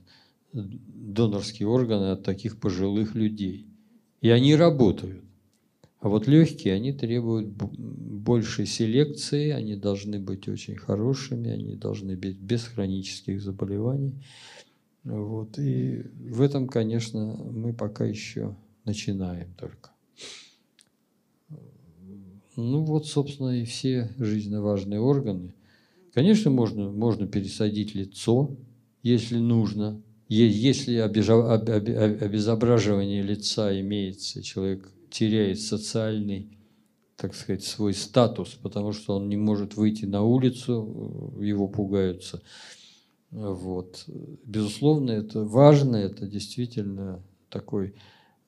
[0.54, 3.68] донорские органы от таких пожилых людей.
[4.22, 5.24] И они работают.
[6.00, 12.38] А вот легкие, они требуют большей селекции, они должны быть очень хорошими, они должны быть
[12.38, 14.14] без хронических заболеваний.
[15.04, 15.60] Вот.
[15.60, 18.56] И в этом, конечно, мы пока еще
[18.86, 19.92] начинаем только.
[22.56, 25.56] Ну вот, собственно, и все жизненно важные органы.
[26.14, 28.56] Конечно, можно, можно пересадить лицо,
[29.02, 30.00] если нужно.
[30.30, 36.58] Если обезображивание лица имеется, человек теряет социальный,
[37.18, 42.42] так сказать, свой статус, потому что он не может выйти на улицу, его пугаются.
[43.32, 44.06] Вот.
[44.46, 47.96] Безусловно, это важно, это действительно такой,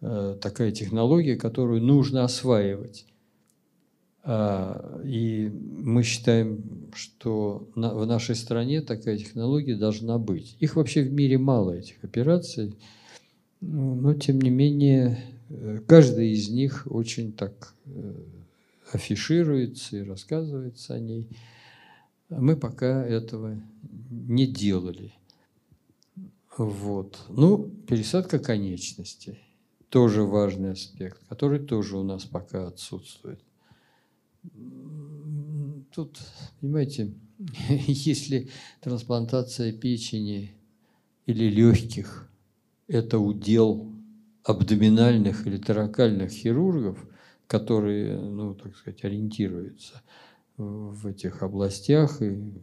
[0.01, 3.05] э, такая технология, которую нужно осваивать.
[4.27, 10.57] А, и мы считаем, что в нашей стране такая технология должна быть.
[10.59, 12.75] Их вообще в мире мало, этих операций,
[13.61, 18.13] но тем не менее Э, каждый из них очень так э,
[18.91, 21.29] афишируется и рассказывается о ней.
[22.29, 23.61] Мы пока этого
[24.09, 25.13] не делали.
[26.57, 27.19] Вот.
[27.29, 29.39] Ну, пересадка конечностей.
[29.89, 33.39] Тоже важный аспект, который тоже у нас пока отсутствует.
[35.93, 36.19] Тут,
[36.59, 37.13] понимаете,
[37.87, 38.49] если
[38.81, 40.53] трансплантация печени
[41.25, 42.29] или легких–
[42.87, 43.91] это удел
[44.43, 47.07] абдоминальных или таракальных хирургов,
[47.47, 50.01] которые, ну, так сказать, ориентируются
[50.57, 52.53] в этих областях, и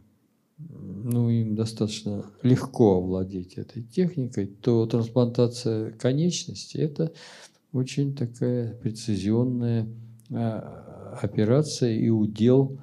[0.57, 7.11] ну, им достаточно легко овладеть этой техникой, то трансплантация конечности– это
[7.73, 9.87] очень такая прецизионная
[10.33, 12.79] операция и удел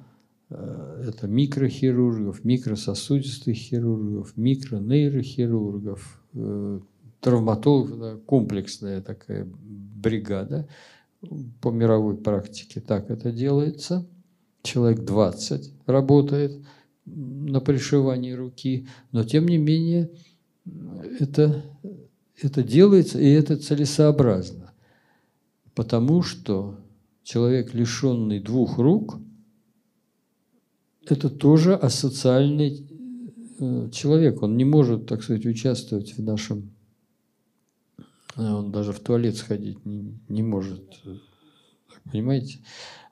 [0.49, 6.79] а, это микрохирургов, микрососудистых хирургов, микронейрохирургов, э,
[7.21, 10.67] травматологов, комплексная такая бригада.
[11.61, 14.05] По мировой практике так это делается.
[14.63, 16.61] Человек 20 работает
[17.05, 20.11] на пришивании руки, но тем не менее
[21.19, 21.63] это,
[22.41, 24.73] это делается, и это целесообразно,
[25.73, 26.80] потому что
[27.23, 29.19] человек, лишенный двух рук,
[31.05, 32.87] это тоже асоциальный
[33.59, 34.41] э, человек.
[34.41, 36.71] Он не может, так сказать, участвовать в нашем...
[38.37, 41.01] Э, он даже в туалет сходить не, не может.
[42.11, 42.59] Понимаете?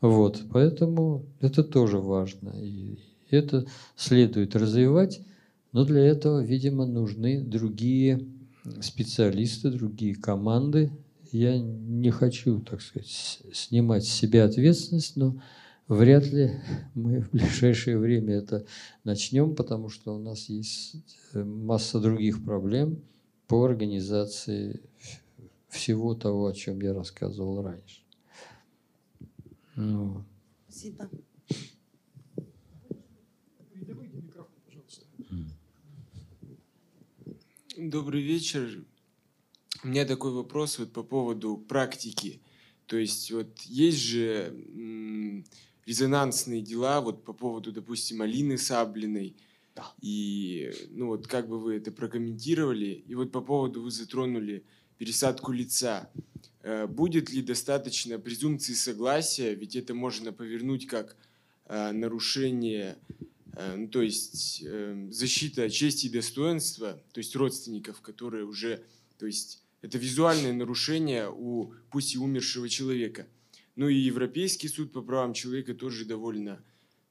[0.01, 0.43] Вот.
[0.51, 2.53] Поэтому это тоже важно.
[2.61, 2.99] И
[3.29, 5.21] это следует развивать.
[5.71, 8.25] Но для этого, видимо, нужны другие
[8.81, 10.91] специалисты, другие команды.
[11.31, 15.39] Я не хочу, так сказать, снимать с себя ответственность, но
[15.87, 16.59] вряд ли
[16.95, 18.65] мы в ближайшее время это
[19.03, 20.95] начнем, потому что у нас есть
[21.33, 23.03] э, масса других проблем
[23.47, 24.81] по организации
[25.67, 28.01] всего того, о чем я рассказывал раньше.
[29.75, 30.25] Ну.
[30.67, 31.09] Спасибо.
[37.77, 38.83] Добрый вечер.
[39.83, 42.41] У меня такой вопрос вот по поводу практики.
[42.85, 45.45] То есть вот есть же
[45.85, 49.35] резонансные дела вот по поводу, допустим, Алины Саблиной.
[49.75, 49.93] Да.
[50.01, 53.03] И ну вот как бы вы это прокомментировали?
[53.07, 54.63] И вот по поводу вы затронули
[54.97, 56.09] пересадку лица.
[56.61, 59.53] Э, будет ли достаточно презумпции согласия?
[59.53, 61.15] Ведь это можно повернуть как
[61.67, 62.97] э, нарушение
[63.59, 64.63] Э, ну, то есть
[65.11, 68.83] защита чести и достоинства, то есть родственников, которые уже,
[69.17, 73.27] то есть это визуальное нарушение у пусть и умершего человека.
[73.75, 76.61] Ну и Европейский суд по правам человека тоже довольно,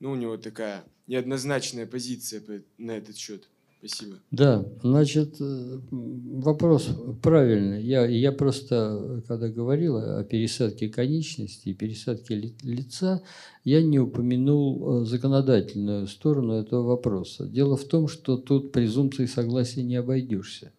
[0.01, 2.43] ну у него такая неоднозначная позиция
[2.77, 3.49] на этот счет.
[3.79, 4.17] Спасибо.
[4.33, 6.89] Да, значит, э, вопрос
[7.23, 7.81] правильный.
[7.81, 13.23] Я, я просто, когда говорил о пересадке конечностей, пересадке ли, лица,
[13.63, 17.47] я не упомянул э, законодательную сторону этого вопроса.
[17.47, 20.73] Дело в том, что тут презумпции согласия не обойдешься.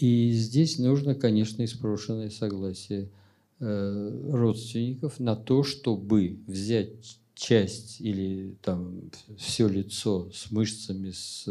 [0.00, 3.10] И здесь нужно, конечно, испрошенное согласие
[3.58, 11.44] э, родственников на то, чтобы взять часть или там все лицо с мышцами, с,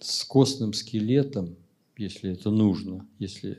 [0.00, 1.54] с костным скелетом,
[1.98, 3.58] если это нужно, если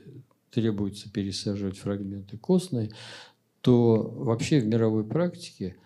[0.50, 2.90] требуется пересаживать фрагменты костной,
[3.60, 5.76] то вообще в мировой практике,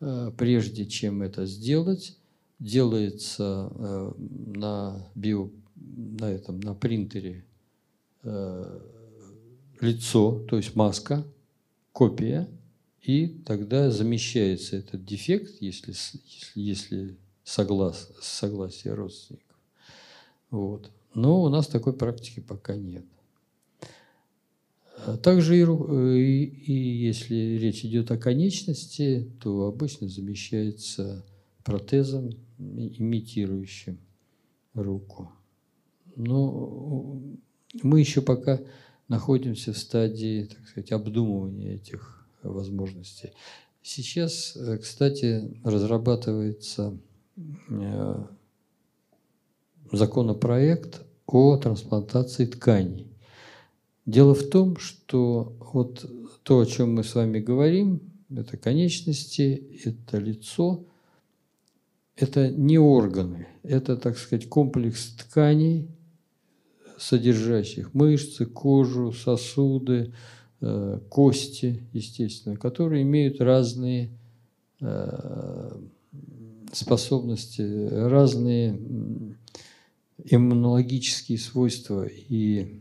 [0.00, 2.16] э, прежде чем это сделать,
[2.58, 4.12] делается э,
[4.56, 5.50] на био,
[5.96, 7.44] на этом, на принтере
[8.22, 8.80] э,
[9.80, 11.24] лицо, то есть маска,
[11.92, 12.48] копия,
[13.02, 19.56] и тогда замещается этот дефект, если, если, если соглас, согласие родственников.
[20.50, 20.90] Вот.
[21.14, 23.04] Но у нас такой практики пока нет.
[25.04, 31.24] А также и, и, и если речь идет о конечности, то обычно замещается
[31.64, 33.98] протезом, имитирующим
[34.74, 35.32] руку.
[36.16, 37.20] Но
[37.82, 38.60] мы еще пока
[39.08, 43.32] находимся в стадии, так сказать, обдумывания этих возможностей.
[43.82, 46.96] Сейчас, э, кстати, разрабатывается
[47.68, 48.24] э,
[49.90, 53.08] законопроект о трансплантации тканей.
[54.06, 56.04] Дело в том, что вот
[56.42, 58.00] то, о чем мы с вами говорим,
[58.30, 60.84] это конечности, это лицо,
[62.16, 65.88] это не органы, это, так сказать, комплекс тканей,
[67.02, 70.12] содержащих мышцы, кожу, сосуды,
[70.64, 74.16] Э, кости, естественно, которые имеют разные
[74.80, 75.76] э,
[76.72, 78.78] способности, разные
[80.22, 82.80] иммунологические свойства и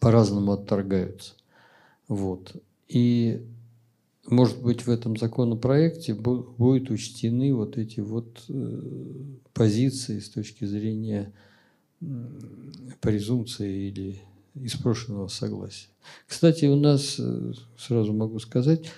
[0.00, 1.34] по-разному отторгаются.
[2.08, 2.56] Вот.
[2.88, 3.46] И,
[4.26, 8.82] может быть, в этом законопроекте будут учтены вот эти вот э,
[9.52, 11.34] позиции с точки зрения
[13.00, 14.20] презумпции или
[14.54, 15.88] из прошлого согласия.
[16.26, 18.90] Кстати, у нас, э, сразу могу сказать,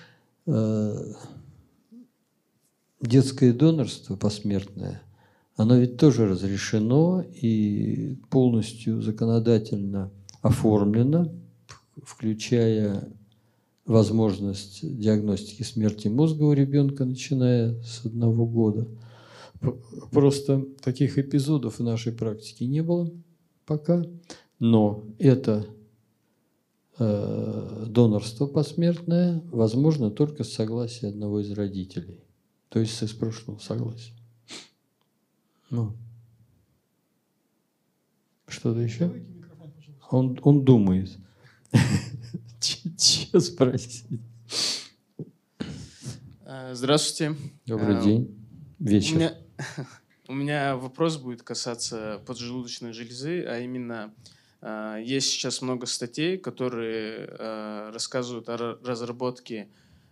[0.47, 1.13] э,
[3.01, 5.01] детское донорство посмертное,
[5.55, 11.31] оно ведь тоже разрешено и полностью законодательно оформлено,
[12.03, 13.07] включая
[13.85, 18.87] возможность диагностики смерти мозга у ребенка, начиная с одного года.
[20.11, 23.11] Просто таких эпизодов в нашей практике не было
[23.65, 24.03] пока
[24.61, 25.65] но это
[26.99, 32.19] э, донорство посмертное возможно только с согласия одного из родителей,
[32.69, 34.13] то есть с прошлого согласия.
[35.71, 35.95] Ну.
[38.45, 39.11] Что-то еще?
[40.11, 41.17] Он, он думает.
[42.59, 44.05] Че спросить?
[46.45, 47.35] Э, здравствуйте.
[47.65, 48.45] Добрый э, день.
[48.77, 49.37] Вечер.
[50.27, 54.13] У меня, вопрос будет касаться поджелудочной железы, а именно
[54.61, 59.69] А, есть сейчас много статей, которые а, рассказывают о разработке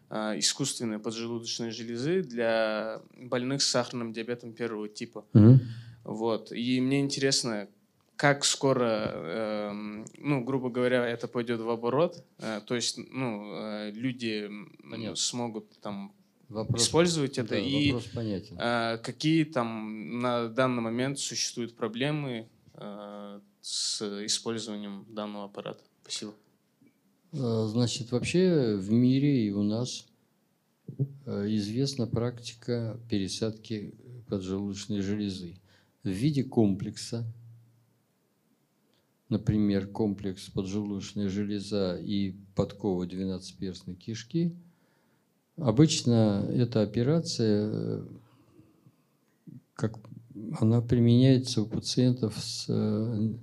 [0.10, 5.24] а, искусственной поджелудочной железы для больных с сахарным диабетом первого типа.
[5.34, 5.60] Mm-hmm.
[6.06, 6.52] Вот.
[6.52, 7.68] И мне интересно,
[8.16, 13.91] как скоро, э, ну, грубо говоря, это пойдет в оборот, э, то есть, ну, э,
[13.91, 14.50] люди
[14.89, 15.16] Понятно.
[15.16, 16.12] смогут там
[16.50, 24.26] вопрос, использовать это да, и э, какие там на данный момент существуют проблемы э, с
[24.26, 25.84] использованием данного аппарата.
[26.02, 26.34] Спасибо.
[27.32, 30.06] Э, значит, вообще в мире и у нас
[31.26, 33.93] известна практика пересадки
[34.28, 35.56] поджелудочной железы
[36.04, 37.32] в виде комплекса
[39.30, 44.56] например, комплекс поджелудочная железа и подкова 12-перстной кишки,
[45.62, 48.03] обычно эта операция,
[49.74, 49.99] как
[50.60, 53.34] она применяется у пациентов с э,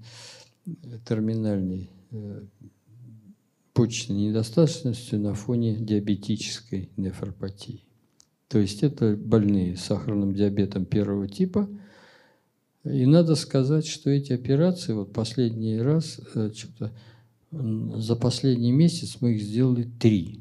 [1.09, 2.43] терминальной э,
[3.73, 7.85] почечной недостаточностью на фоне диабетической нефропатии.
[8.49, 11.69] То есть это больные с сахарным диабетом первого типа–
[12.93, 16.93] и надо сказать, что эти операции, вот последний раз, э, что-то
[17.51, 20.41] за последний месяц мы их сделали три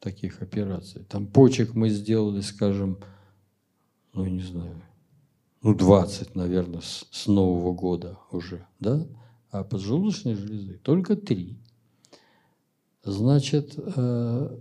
[0.00, 1.04] таких операций.
[1.04, 2.98] Там почек мы сделали, скажем,
[4.12, 4.82] ну не знаю,
[5.62, 9.06] ну 20, наверное, с, с Нового года уже, да?
[9.50, 11.58] А поджелудочной железы только три.
[13.02, 14.58] Значит, э,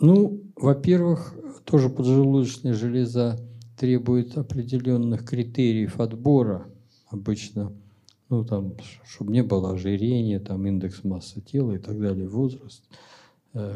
[0.00, 1.34] ну, во-первых,
[1.64, 3.38] тоже поджелудочная железа
[3.76, 6.68] требует определенных критериев отбора,
[7.08, 7.72] обычно,
[8.28, 8.74] ну, там,
[9.04, 12.82] чтобы не было ожирения, там, индекс массы тела и так далее, возраст,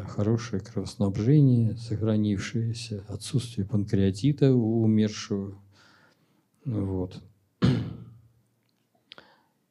[0.07, 5.55] хорошее кровоснабжение, сохранившееся, отсутствие панкреатита у умершего.
[6.65, 7.21] Вот.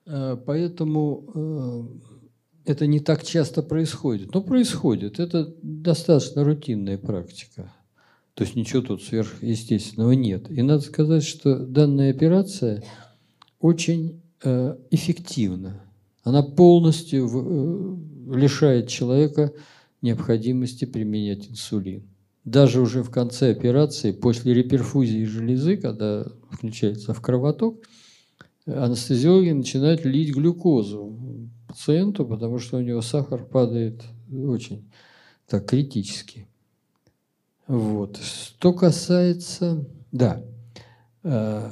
[0.07, 4.35] Э, поэтому э, это не так часто происходит.
[4.35, 5.21] Но происходит.
[5.21, 7.73] Это достаточно рутинная практика.
[8.35, 10.51] То есть ничего тут сверхъестественного нет.
[10.51, 12.83] И надо сказать, что данная операция
[13.61, 15.83] очень э, эффективна.
[16.25, 19.53] Она полностью э, лишает человека
[20.03, 22.09] необходимости применять инсулин.
[22.45, 27.85] Даже уже в конце операции, после реперфузии железы, когда включается в кровоток,
[28.67, 31.19] анестезиологи начинают лить глюкозу
[31.69, 34.91] пациенту, потому что у него сахар падает очень
[35.47, 36.49] так критически.
[37.67, 38.19] Вот.
[38.19, 40.43] Что касается, да,
[41.23, 41.71] э,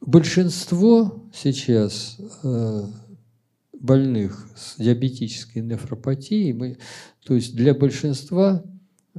[0.00, 2.84] большинство сейчас э,
[3.82, 6.78] больных с диабетической нефропатией, мы,
[7.24, 8.62] то есть для большинства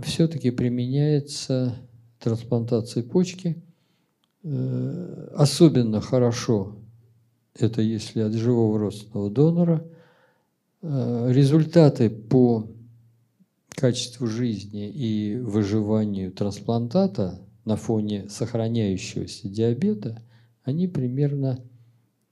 [0.02, 1.76] все-таки применяется
[2.20, 3.62] трансплантация почки.
[4.44, 6.78] Э, особенно хорошо
[7.60, 9.86] это если от живого родственного донора.
[10.82, 12.68] Результаты по
[13.70, 20.22] качеству жизни и выживанию трансплантата на фоне сохраняющегося диабета,
[20.64, 21.60] они примерно,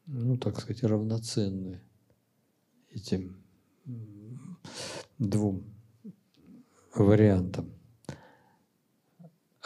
[0.06, 1.80] ну, так сказать, равноценны
[2.94, 3.38] этим
[5.18, 5.64] двум
[6.96, 7.72] вариантам.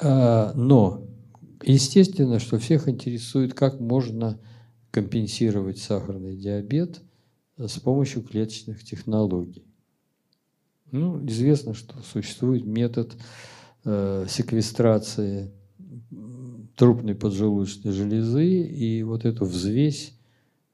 [0.02, 1.08] А, но,
[1.64, 4.40] естественно, что всех интересует, как можно
[4.92, 7.02] компенсировать сахарный диабет
[7.58, 9.66] с помощью клеточных технологий.
[10.92, 13.16] Ну, известно, что существует метод
[13.84, 15.52] э, секвестрации
[16.76, 20.18] трупной поджелудочной железы, и вот эту взвесь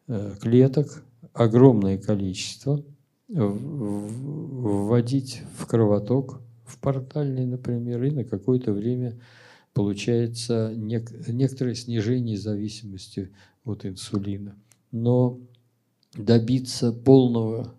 [0.08, 1.04] э, клеток,
[1.34, 2.84] огромное количество,
[3.28, 9.20] вводить в кровоток, в портальный, например, и на какое-то время
[9.74, 13.32] получается нек- некоторое снижение зависимости
[13.64, 14.56] от инсулина.
[14.92, 15.40] Но
[16.14, 17.74] добиться полного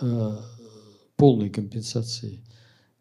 [0.00, 0.36] э,
[1.16, 2.44] полной компенсации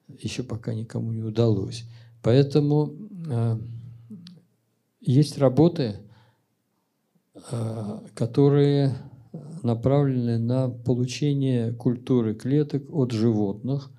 [0.08, 1.86] еще пока никому не удалось.
[2.22, 2.94] Поэтому
[3.28, 3.60] э,
[5.02, 5.98] есть работы,
[7.52, 8.96] э, которые
[9.64, 13.92] направлены на получение культуры клеток от животных,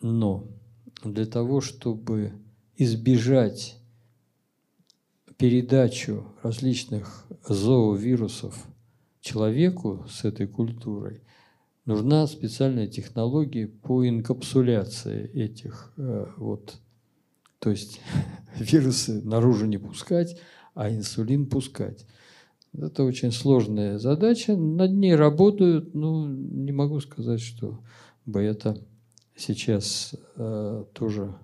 [0.00, 0.46] но
[1.02, 2.32] для того, чтобы
[2.76, 3.78] избежать
[5.36, 8.66] передачу различных зоовирусов
[9.20, 11.22] человеку с этой культурой,
[11.84, 16.76] нужна специальная технология по инкапсуляции этих э, вот,
[17.58, 18.00] то есть
[18.58, 20.38] вирусы наружу не пускать,
[20.74, 22.06] а инсулин пускать.
[22.78, 27.80] Это очень сложная задача, над ней работают, но не могу сказать, что
[28.26, 28.76] бы это
[29.34, 31.34] сейчас э, тоже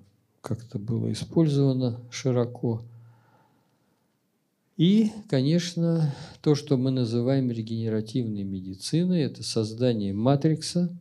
[0.40, 2.82] как-то было использовано широко.
[4.76, 10.94] И, конечно, то, что мы называем регенеративной медициной, это создание матрикса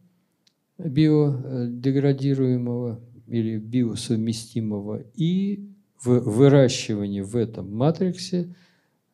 [0.78, 5.68] биодеградируемого или биосовместимого и
[6.04, 8.56] выращивание в этом матриксе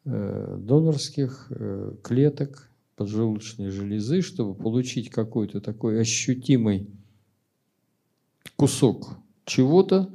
[0.07, 6.89] донорских э, клеток поджелудочной железы, чтобы получить какой-то такой ощутимый
[8.55, 10.09] кусок чего-то,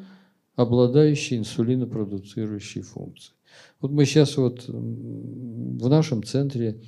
[0.57, 3.34] обладающий инсулинопродуцирующей функцией.
[3.80, 6.80] Вот мы сейчас вот в нашем центре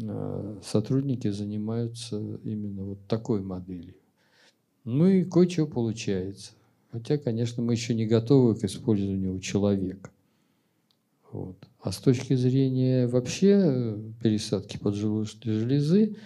[0.00, 3.94] э, сотрудники занимаются именно вот такой моделью.
[4.84, 6.52] Ну и кое-что получается.
[6.92, 10.10] Хотя, конечно, мы еще не готовы к использованию у человека.
[11.30, 11.56] Вот.
[11.82, 16.16] А с точки зрения вообще э, пересадки поджелудочной железы,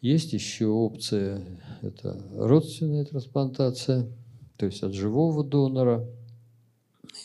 [0.00, 1.44] есть еще опция,
[1.80, 4.08] это родственная трансплантация,
[4.56, 6.08] то есть от живого донора.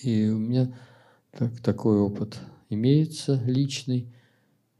[0.04, 0.78] И у меня
[1.32, 2.38] так, такой опыт
[2.70, 4.14] имеется личный.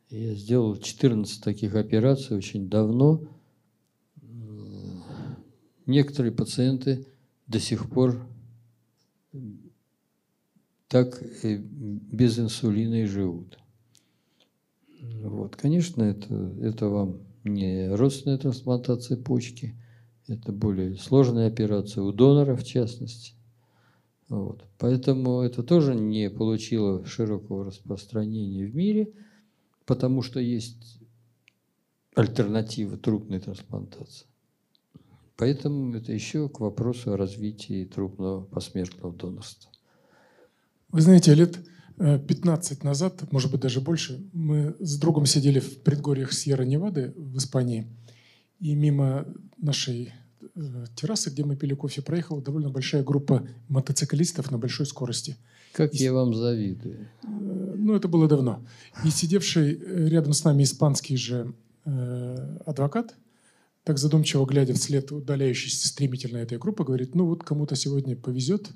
[0.10, 3.22] Я сделал 14 таких операций очень давно.
[5.88, 7.08] Некоторые пациенты
[7.48, 8.28] до сих пор
[10.96, 13.60] так без инсулина и живут.
[15.02, 19.76] Вот, конечно, это, это вам не родственная трансплантация почки,
[20.30, 23.34] это более сложная операция у донора в частности.
[24.30, 24.64] Вот.
[24.78, 29.12] Поэтому это тоже не получило широкого распространения в мире,
[29.86, 31.02] потому что есть
[32.14, 34.28] альтернатива трупной трансплантации.
[35.36, 39.75] Поэтому это еще к вопросу о развитии трупного посмертного донорства.
[40.96, 41.60] Вы знаете, лет
[41.98, 47.36] 15 э, назад, может быть даже больше, мы с другом сидели в предгорьях Сьерра-Невады в
[47.36, 47.86] Испании,
[48.62, 49.26] и мимо
[49.58, 50.14] нашей
[50.56, 55.36] э, террасы, где мы пили кофе, проехала довольно большая группа мотоциклистов на большой скорости.
[55.74, 57.10] Как и, я вам завидую.
[57.24, 58.66] Э, ну, это было давно.
[59.04, 59.78] И сидевший
[60.08, 63.16] рядом с нами испанский же э, адвокат,
[63.84, 68.72] так задумчиво глядя вслед удаляющейся стремительно этой группы, говорит, ну вот кому-то сегодня повезет,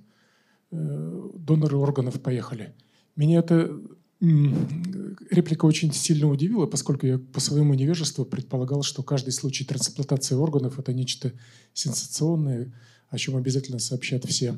[0.71, 2.73] доноры органов поехали.
[3.15, 3.71] Меня эта
[4.19, 10.77] реплика очень сильно удивила, поскольку я по своему невежеству предполагал, что каждый случай трансплантации органов–
[10.79, 11.31] это нечто
[11.73, 12.73] сенсационное,
[13.09, 14.57] о чем обязательно сообщат все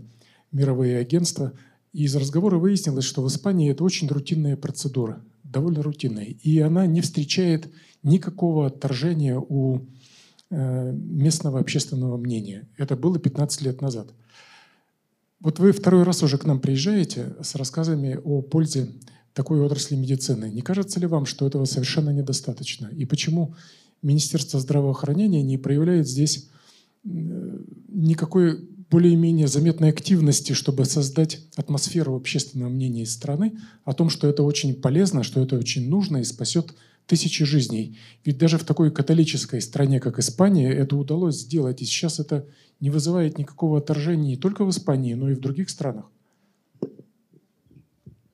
[0.52, 1.54] мировые агентства.
[1.94, 6.26] И из разговора выяснилось, что в Испании это очень рутинная процедура, довольно рутинная.
[6.26, 9.86] И она не встречает никакого отторжения у
[10.54, 12.68] Э, местного общественного мнения.
[12.76, 14.10] Это было 15 лет назад.
[15.42, 18.90] Вот вы второй раз уже к нам приезжаете с рассказами о пользе
[19.34, 20.52] такой отрасли медицины.
[20.52, 22.88] Не кажется ли вам, что этого совершенно недостаточно?
[22.96, 23.56] И почему
[24.04, 26.48] Министерство здравоохранения не проявляет здесь
[27.04, 28.60] никакой
[28.92, 35.24] более-менее заметной активности, чтобы создать атмосферу общественного мнения страны о том, что это очень полезно,
[35.24, 36.76] что это очень нужно и спасет
[37.12, 37.98] тысячи жизней.
[38.24, 41.82] Ведь даже в такой католической стране, как Испания, это удалось сделать.
[41.82, 42.46] И сейчас это
[42.80, 46.06] не вызывает никакого отторжения не только в Испании, но и в других странах.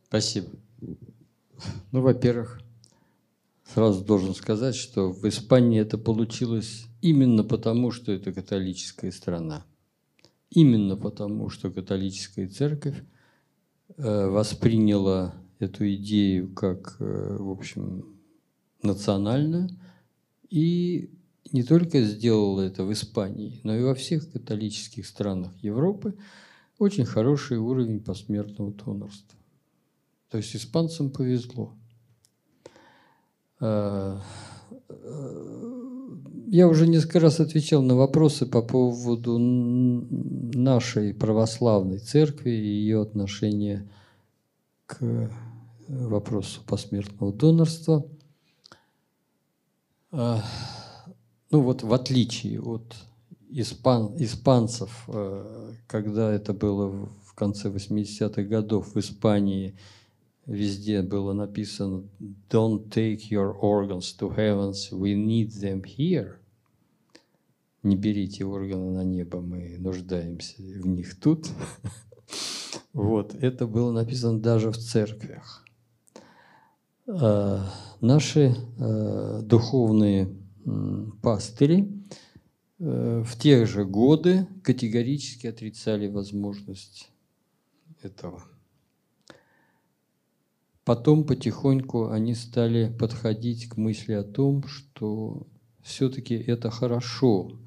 [0.08, 0.50] Спасибо.
[1.92, 2.62] Ну, во-первых,
[3.74, 9.66] сразу должен сказать, что в Испании это получилось именно потому, что это католическая страна.
[10.52, 13.02] Именно потому, что католическая церковь
[13.98, 18.17] э, восприняла эту идею как, э, в общем,
[18.82, 19.70] национально
[20.50, 21.12] и
[21.52, 26.16] не только сделала это в Испании, но и во всех католических странах Европы
[26.78, 29.38] очень хороший уровень посмертного донорства.
[30.30, 31.74] То есть испанцам повезло.
[33.60, 34.22] А,
[36.48, 43.90] я уже несколько раз отвечал на вопросы по поводу нашей православной церкви и ее отношения
[44.86, 45.32] к
[45.88, 48.06] вопросу посмертного донорства–
[50.12, 50.42] ну
[51.52, 52.96] вот в отличие от
[53.50, 56.90] испан, испанцев, э, когда это было
[57.24, 59.76] в конце 80-х годов в Испании,
[60.46, 62.04] везде было написано
[62.50, 66.36] «Don't take your organs to heavens, we need them here».
[67.84, 71.48] Не берите органы на небо, мы нуждаемся в них тут.
[72.94, 75.67] Вот, это было написано даже в церквях.
[77.10, 77.64] А,
[78.02, 80.36] наши э, духовные
[81.22, 81.90] пастыри
[82.80, 87.10] э, в тех же годы категорически отрицали возможность
[88.02, 88.44] этого.
[90.84, 95.48] Потом потихоньку они стали подходить к мысли о том, что
[95.82, 97.58] все-таки это хорошо,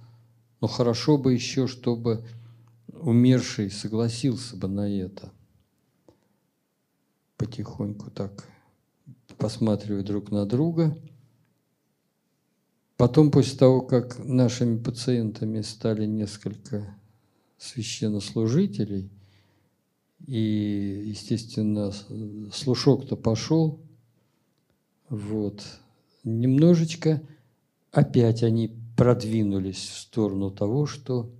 [0.60, 2.26] но хорошо бы еще, чтобы
[2.88, 5.32] умерший согласился бы на это.
[7.38, 8.46] Потихоньку так
[9.40, 10.96] посматривают друг на друга.
[12.96, 16.94] Потом, после того, как нашими пациентами стали несколько
[17.56, 19.10] священнослужителей,
[20.26, 21.92] и, естественно,
[22.52, 23.80] слушок-то пошел,
[25.08, 25.64] вот,
[26.22, 27.22] немножечко
[27.90, 31.30] опять они продвинулись в сторону того, что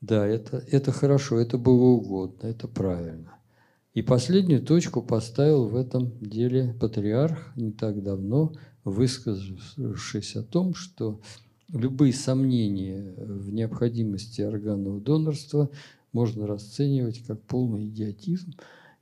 [0.00, 3.37] да, это, это хорошо, это было угодно, это правильно.
[3.98, 8.52] И последнюю точку поставил в этом деле патриарх не так давно,
[8.84, 11.20] высказавшись о том, что
[11.72, 15.68] любые сомнения в необходимости органного донорства
[16.12, 18.52] можно расценивать как полный идиотизм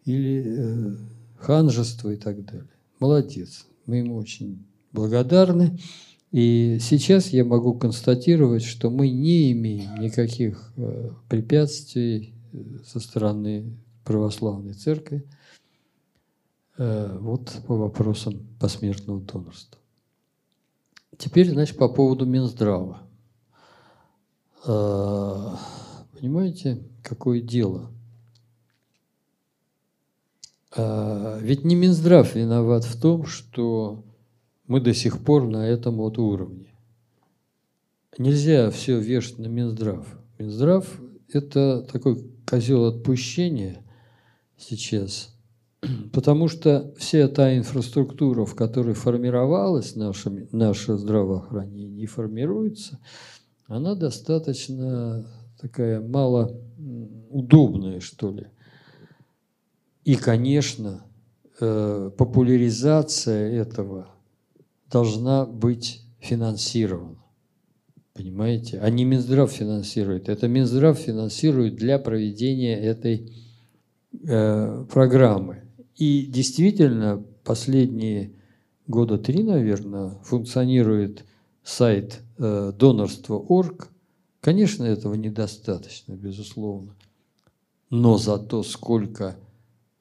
[0.07, 0.97] или э,
[1.37, 2.71] ханжество и так далее.
[2.99, 5.79] Молодец, мы ему очень благодарны.
[6.33, 13.77] И сейчас я могу констатировать, что мы не имеем никаких э, препятствий э, со стороны
[14.07, 15.29] православной церкви
[16.79, 19.79] э, вот по вопросам посмертного донорства.
[21.19, 23.03] Теперь, значит, по поводу Минздрава.
[24.63, 27.91] Понимаете, какое дело?
[30.77, 34.05] Ведь не Минздрав виноват в том, что
[34.67, 36.75] мы до сих пор на этом вот уровне.
[38.19, 40.07] Нельзя все вешать на Минздрав.
[40.39, 41.01] Минздрав–
[41.33, 43.86] это такой козел отпущения
[44.57, 45.35] сейчас,
[46.13, 52.99] потому что вся та инфраструктура, в которой формировалось наше, наше здравоохранение и формируется,
[53.67, 55.27] она достаточно
[55.61, 56.61] такая мало
[57.31, 58.47] удобная, что ли.
[60.05, 61.05] И, конечно,
[61.61, 64.11] э, популяризация этого–
[64.91, 67.23] должна быть финансирована.
[68.15, 68.79] Понимаете?
[68.81, 70.29] А не Минздрав финансирует.
[70.29, 73.33] Это Минздрав финансирует для проведения этой
[74.23, 75.63] программы.
[75.97, 78.33] И действительно, последние
[78.87, 81.25] года три, наверное, функционирует
[81.63, 83.89] сайт э, донорства.орг.
[84.41, 86.95] Конечно, этого недостаточно, безусловно.
[87.91, 89.37] Но зато сколько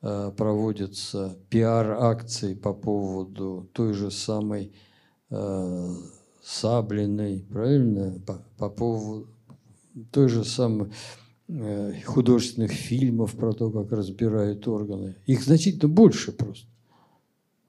[0.07, 4.71] Э, проводятся пиар-акции по поводу той же самой
[5.31, 5.95] э,
[6.43, 8.19] Саблиной, правильно?
[8.27, 9.27] По, по поводу
[10.11, 10.91] той же самой э,
[12.05, 15.15] художественных фильмов про то, как разбирают органы.
[15.25, 16.67] Их значительно больше просто.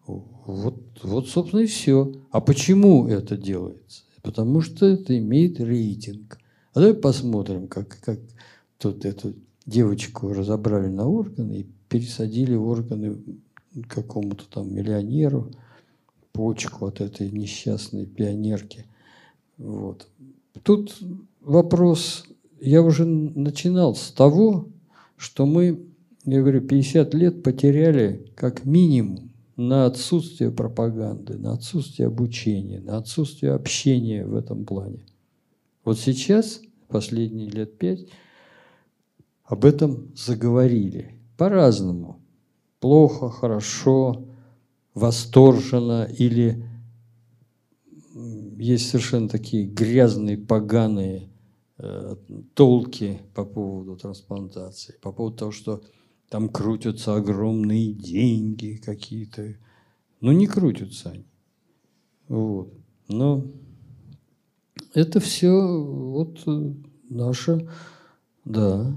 [0.06, 2.12] Вот, вот, собственно, и все.
[2.30, 4.02] А почему это делается?
[4.22, 6.38] Потому что это имеет рейтинг.
[6.72, 8.20] А давай посмотрим, как, как
[8.78, 9.34] тут эту
[9.66, 13.16] девочку разобрали на органы и пересадили органы
[13.88, 15.50] какому-то там миллионеру,
[16.32, 18.86] почку от этой несчастной пионерки.
[19.58, 20.08] Вот.
[20.62, 20.96] Тут
[21.40, 22.26] вопрос,
[22.60, 24.68] я уже начинал с того,
[25.16, 25.86] что мы,
[26.24, 33.52] я говорю, 50 лет потеряли как минимум на отсутствие пропаганды, на отсутствие обучения, на отсутствие
[33.52, 35.06] общения в этом плане.
[35.84, 38.06] Вот сейчас, последние лет пять,
[39.44, 42.20] об этом заговорили по-разному.
[42.80, 44.26] Плохо, хорошо,
[44.94, 46.64] восторженно или
[48.58, 51.28] есть совершенно такие грязные, поганые
[52.54, 55.82] толки по поводу трансплантации, по поводу того, что
[56.28, 59.56] там крутятся огромные деньги какие-то.
[60.20, 61.26] Ну, не крутятся они.
[62.28, 62.72] Вот.
[63.08, 63.44] Но
[64.94, 66.72] это все вот э,
[67.10, 67.68] наше,
[68.44, 68.96] да,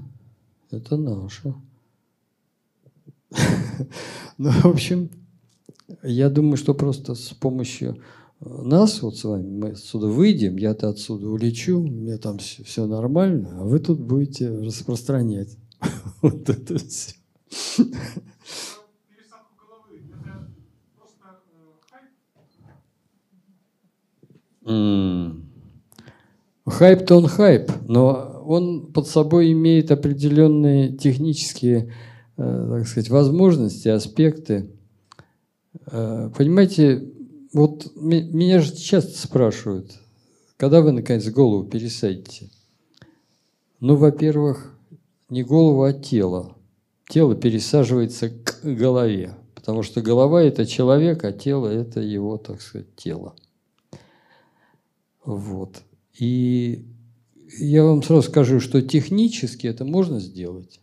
[0.72, 1.54] это наше.
[4.38, 5.10] Ну, в общем,
[6.02, 8.02] я думаю, что просто с помощью
[8.41, 13.64] нас, вот с вами, мы отсюда выйдем, я-то отсюда улечу, мне там все, нормально, а
[13.64, 15.57] вы тут будете распространять
[16.22, 17.16] вот это все.
[26.66, 31.91] Хайп-то он хайп, но он под собой имеет определенные технические
[32.41, 34.70] Э, так сказать, возможности, аспекты.
[35.91, 37.03] Э, понимаете,
[37.54, 39.92] вот меня же часто спрашивают,
[40.58, 42.50] когда вы, наконец, голову пересадите?
[43.80, 44.78] Ну, во-первых,
[45.30, 46.56] не голову, а тело.
[47.08, 52.96] Тело пересаживается к голове, потому что голова– это человек, а тело– это его, так сказать,
[52.96, 53.36] тело.
[55.24, 55.82] Вот.
[56.18, 56.86] И
[57.58, 60.82] я вам сразу скажу, что технически это можно сделать.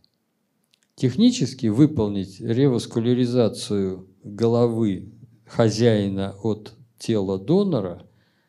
[0.94, 5.12] Технически выполнить реваскуляризацию головы
[5.47, 8.02] хозяина от тела донора,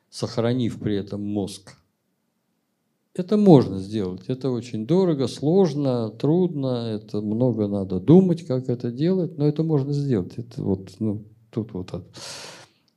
[0.10, 1.78] сохранив при этом мозг,
[3.14, 4.22] это можно сделать.
[4.28, 9.92] Это очень дорого, сложно, трудно, это много надо думать, как это делать, но это можно
[9.92, 10.34] сделать.
[10.38, 11.92] Это вот, ну, тут вот.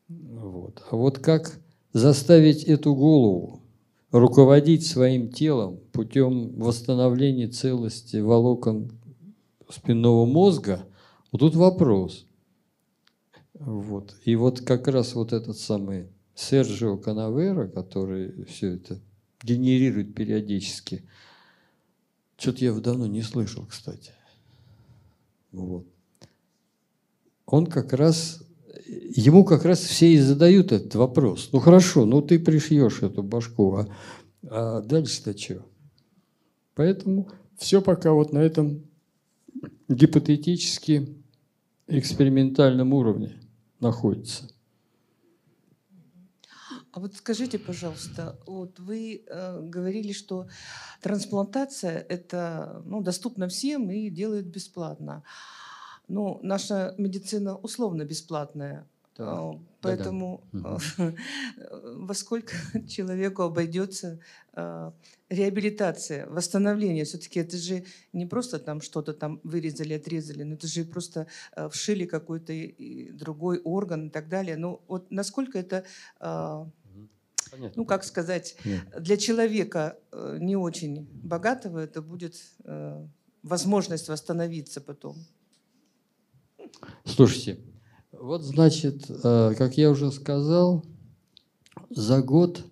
[0.08, 0.82] вот.
[0.90, 1.58] А вот как
[1.92, 3.62] заставить эту голову
[4.12, 8.90] руководить своим телом путем восстановления целости волокон
[9.70, 10.84] спинного мозга,
[11.32, 12.26] вот тут вопрос.
[13.60, 14.16] Вот.
[14.24, 18.98] И вот как раз вот этот самый Серджио Канавера, который все это
[19.42, 21.04] генерирует периодически,
[22.38, 24.12] что-то я давно не слышал, кстати.
[25.52, 25.86] Вот.
[27.44, 28.42] Он как раз,
[28.86, 31.50] ему как раз все и задают этот вопрос.
[31.52, 33.88] Ну хорошо, ну ты пришьешь эту башку, а,
[34.44, 35.66] а дальше-то что?
[36.74, 37.28] Поэтому
[37.58, 38.86] все пока вот на этом
[39.88, 41.14] гипотетически
[41.88, 43.36] экспериментальном уровне
[43.80, 44.48] находится.
[46.92, 50.48] А вот скажите, пожалуйста, вот вы э, говорили, что
[51.00, 55.22] трансплантация это ну, доступна всем и делают бесплатно.
[56.08, 58.88] Ну, наша медицина условно бесплатная.
[59.22, 61.16] А, поэтому да -да.
[62.06, 62.52] во сколько
[62.88, 64.20] человеку обойдется
[64.52, 64.92] а,
[65.28, 67.04] реабилитация, восстановление?
[67.04, 71.68] Все-таки это же не просто там что-то там вырезали, отрезали, но это же просто а,
[71.68, 72.52] вшили какой-то
[73.12, 74.56] другой орган и так далее.
[74.56, 75.84] Ну вот насколько это,
[76.18, 77.72] Понятно.
[77.76, 78.82] ну как сказать, Нет.
[78.98, 79.98] для человека
[80.38, 82.36] не очень богатого это будет
[83.42, 85.16] возможность восстановиться потом?
[87.04, 87.58] Слушайте,
[88.20, 90.84] вот, значит, э, как я уже сказал,
[91.88, 92.64] за год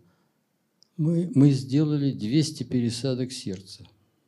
[0.98, 3.84] мы, мы сделали 200 пересадок сердца.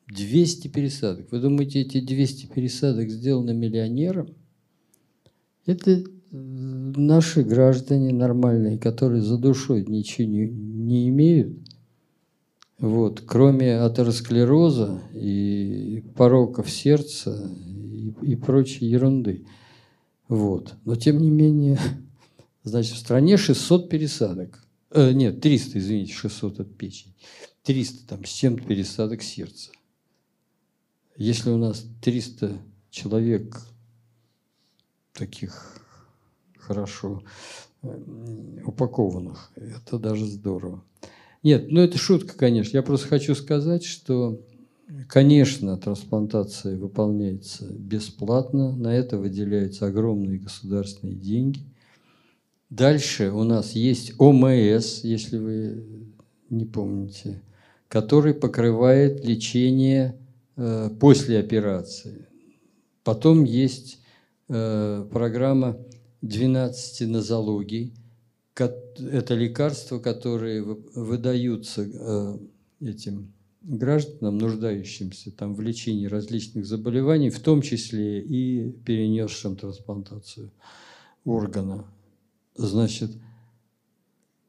[0.09, 1.31] 200 пересадок.
[1.31, 4.29] Вы думаете, эти 200 пересадок сделаны миллионером?
[5.67, 6.03] Это э,
[6.33, 11.59] наши граждане нормальные, которые за душой ничего не, не имеют,
[12.79, 19.45] вот, кроме атеросклероза и пороков сердца и, и прочей ерунды.
[20.31, 20.77] Вот.
[20.85, 21.79] Но тем не менее,
[22.63, 24.65] значит, в стране 600 пересадок.
[24.93, 27.15] Э, нет, 300, извините, 600 от печени.
[27.65, 29.73] 300 там с чем-то пересадок сердца.
[31.17, 32.59] Если у нас 300
[32.91, 33.61] человек
[35.13, 35.83] таких
[36.57, 37.25] хорошо
[37.83, 37.89] э,
[38.65, 40.85] упакованных, это даже здорово.
[41.43, 42.77] Нет, ну это шутка, конечно.
[42.77, 44.41] Я просто хочу сказать, что
[45.09, 51.61] Конечно, трансплантация выполняется бесплатно, на это выделяются огромные государственные деньги.
[52.71, 55.85] Дальше у нас есть ОМС, если вы
[56.51, 57.41] не помните,
[57.89, 60.17] который покрывает лечение
[60.57, 62.27] э, после операции.
[63.05, 64.01] Потом есть
[64.49, 65.77] э, программа
[66.23, 67.95] 12 нозологий.
[68.57, 72.39] Это лекарства, которые выдаются э,
[72.81, 80.51] этим гражданам, нуждающимся там, в лечении различных заболеваний, в том числе и перенесшим трансплантацию
[81.25, 81.85] органа.
[82.57, 83.11] Значит,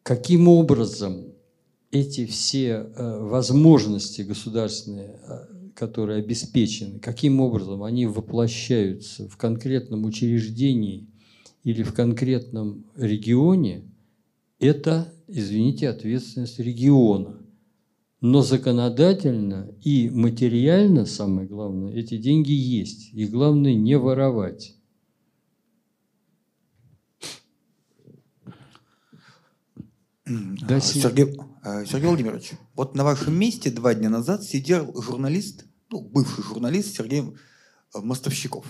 [0.04, 1.34] каким образом
[1.92, 11.08] эти все э, возможности государственные, э, которые обеспечены, каким образом они воплощаются в конкретном учреждении
[11.64, 13.84] или в конкретном регионе,
[14.60, 17.41] это, извините, ответственность региона.
[18.22, 23.12] Но законодательно и материально, самое главное, эти деньги есть.
[23.14, 24.78] И главное не воровать.
[30.26, 36.00] Да, Сергей, э, Сергей Владимирович, вот на вашем месте два дня назад сидел журналист, ну,
[36.00, 38.66] бывший журналист Сергей э, Мостовщиков.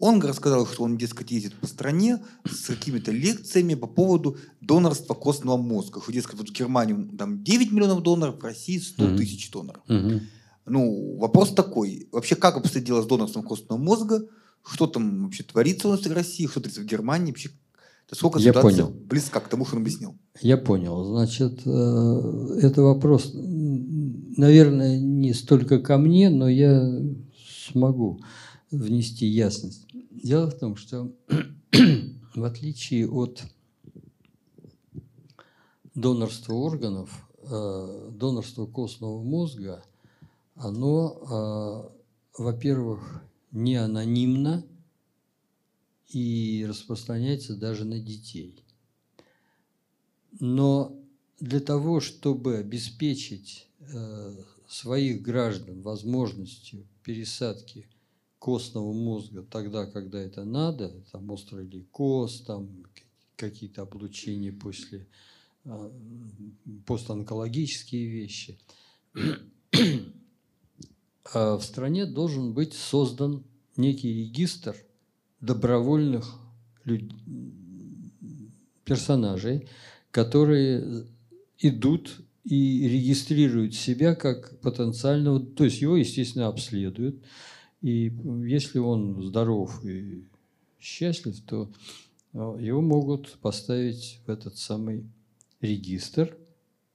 [0.00, 2.20] Он рассказал, что он, дескать, ездит по стране
[2.50, 6.00] с какими-то лекциями по поводу донорства костного мозга.
[6.00, 9.82] Что, дескать, вот в Германии там 9 миллионов доноров, в России 100 тысяч доноров.
[9.88, 10.20] Mm-hmm.
[10.66, 12.08] Ну, вопрос такой.
[12.12, 14.26] Вообще, как обстоит дело с донорством костного мозга?
[14.64, 16.46] Что там вообще творится у нас в России?
[16.46, 17.32] Что творится в Германии?
[17.32, 17.50] Вообще,
[18.10, 18.88] сколько Я понял.
[18.88, 20.16] близка к тому, что он объяснил?
[20.40, 21.04] Я понял.
[21.04, 26.90] Значит, э, это вопрос, наверное, не столько ко мне, но я
[27.68, 28.20] смогу
[28.70, 29.86] внести ясность.
[30.22, 31.10] Дело в том, что
[32.34, 33.42] в отличие от
[35.94, 39.82] донорства органов, э, донорство костного мозга,
[40.56, 41.94] оно,
[42.36, 44.66] э, во-первых, не анонимно
[46.08, 48.62] и распространяется даже на детей.
[50.38, 51.00] Но
[51.38, 54.34] для того, чтобы обеспечить э,
[54.68, 57.88] своих граждан возможностью пересадки–
[58.40, 62.68] костного мозга тогда, когда это надо, там острый лейкоз, там
[63.36, 65.06] какие-то облучения после
[65.64, 65.92] а,
[66.86, 68.58] постонкологические вещи.
[71.32, 73.44] А в стране должен быть создан
[73.76, 74.74] некий регистр
[75.40, 76.40] добровольных
[78.84, 79.68] персонажей,
[80.10, 81.06] которые
[81.58, 87.22] идут и регистрируют себя как потенциального, то есть его, естественно, обследуют.
[87.82, 88.12] И
[88.46, 90.24] если он здоров и
[90.78, 91.70] счастлив, то
[92.32, 95.04] э, его могут поставить в этот самый
[95.60, 96.36] регистр.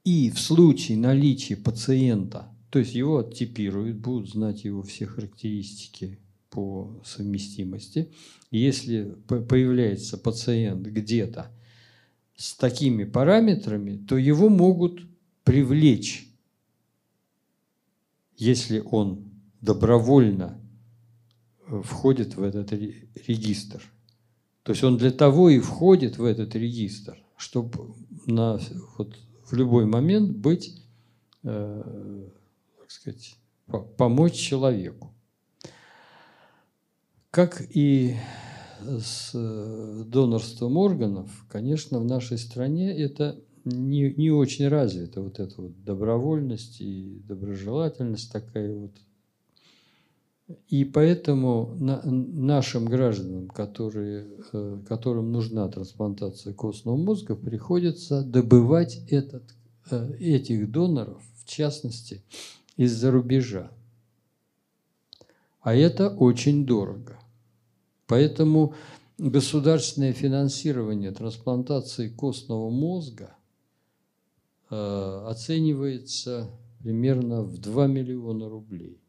[0.03, 6.19] И в случае наличия пациента, то есть его оттипируют, будут знать его все характеристики
[6.51, 8.11] по совместимости.
[8.51, 11.51] Если появляется пациент где-то
[12.35, 15.01] с такими параметрами, то его могут
[15.43, 16.29] привлечь,
[18.37, 19.23] если он
[19.61, 20.61] добровольно
[21.83, 23.83] входит в этот регистр.
[24.63, 27.93] То есть он для того и входит в этот регистр, чтобы
[28.25, 28.59] на,
[28.97, 29.15] вот,
[29.45, 30.81] в любой момент быть,
[31.43, 32.27] э,
[32.79, 33.35] так сказать,
[33.97, 35.13] помочь человеку.
[37.29, 38.15] Как и
[38.81, 45.61] с э, донорством органов, конечно, в нашей стране это не, не очень развита, вот эта
[45.61, 48.91] вот добровольность и доброжелательность такая вот.
[50.67, 59.43] И поэтому на, нашим гражданам, которые, э, которым нужна трансплантация костного мозга, приходится добывать этот,
[59.89, 62.21] э, этих доноров, в частности,
[62.77, 63.71] из-за рубежа.
[65.61, 67.19] А это очень дорого.
[68.05, 68.75] Поэтому
[69.17, 73.35] государственное финансирование трансплантации костного мозга
[74.69, 76.51] э, оценивается
[76.83, 78.99] примерно в 2 миллиона рублей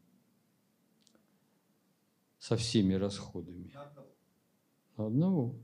[2.47, 3.73] со всеми расходами.
[4.95, 5.55] На одного.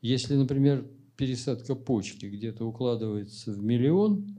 [0.00, 0.86] Если, например,
[1.16, 4.36] пересадка почки где-то укладывается в миллион,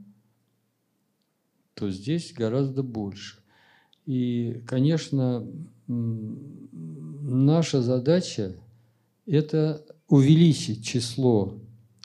[1.74, 3.40] то здесь гораздо больше.
[4.06, 5.46] И, конечно,
[5.86, 8.56] наша задача–
[9.26, 11.60] это увеличить число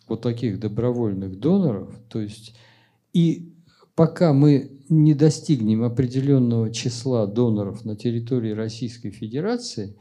[0.10, 2.56] вот таких добровольных доноров, то есть
[3.14, 3.54] и
[3.96, 9.96] пока мы не достигнем определенного числа доноров на территории Российской Федерации,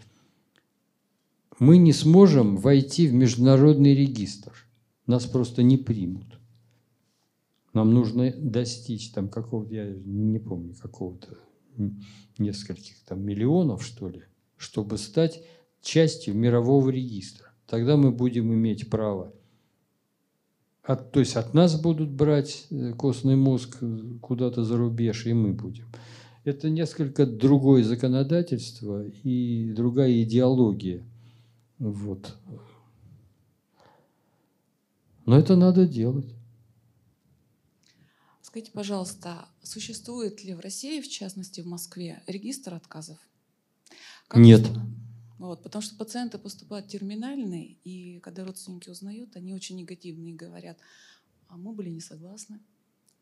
[1.59, 4.53] мы не сможем войти в международный регистр.
[5.07, 6.39] Нас просто не примут.
[7.73, 11.39] Нам нужно достичь там какого-то, я не помню, какого-то
[12.39, 14.23] нескольких там миллионов, что ли,
[14.57, 15.43] чтобы стать
[15.83, 17.51] частью мирового регистра.
[17.67, 19.35] Тогда мы будем иметь право.
[20.87, 25.33] От, то есть от нас будут брать э, костный мозг э, куда-то за рубеж, и
[25.33, 25.87] мы будем.
[26.45, 31.05] Это несколько другое законодательство и другая идеология.
[31.81, 32.37] Вот.
[35.25, 36.33] Но это надо делать.
[38.41, 43.19] Скажите, пожалуйста, существует ли в России, в частности в Москве, регистр отказов?
[44.29, 44.63] Как Нет.
[45.39, 50.79] Вот, потому что пациенты поступают терминальные, и когда родственники узнают, они очень негативные говорят,
[51.49, 52.59] а мы были не согласны.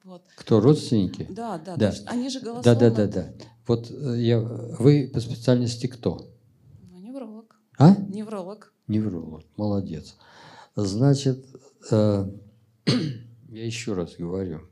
[0.04, 0.22] Вот.
[0.36, 1.26] Кто родственники?
[1.30, 1.92] Да, да, да.
[2.06, 2.78] они же голосовали.
[2.78, 3.46] Да, да, да, да.
[3.66, 6.30] Вот э, я, вы по специальности кто?
[6.92, 7.58] Ну, невролог.
[7.78, 7.96] А?
[7.96, 8.72] Невролог.
[8.86, 10.14] Невролог, молодец.
[10.76, 11.44] Значит,
[11.90, 12.30] э,
[13.48, 14.68] я еще раз говорю,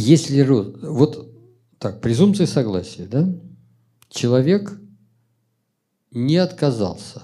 [0.00, 1.28] Если вот
[1.80, 3.28] так, презумпция согласия, да?
[4.08, 4.78] Человек
[6.10, 7.22] не отказался.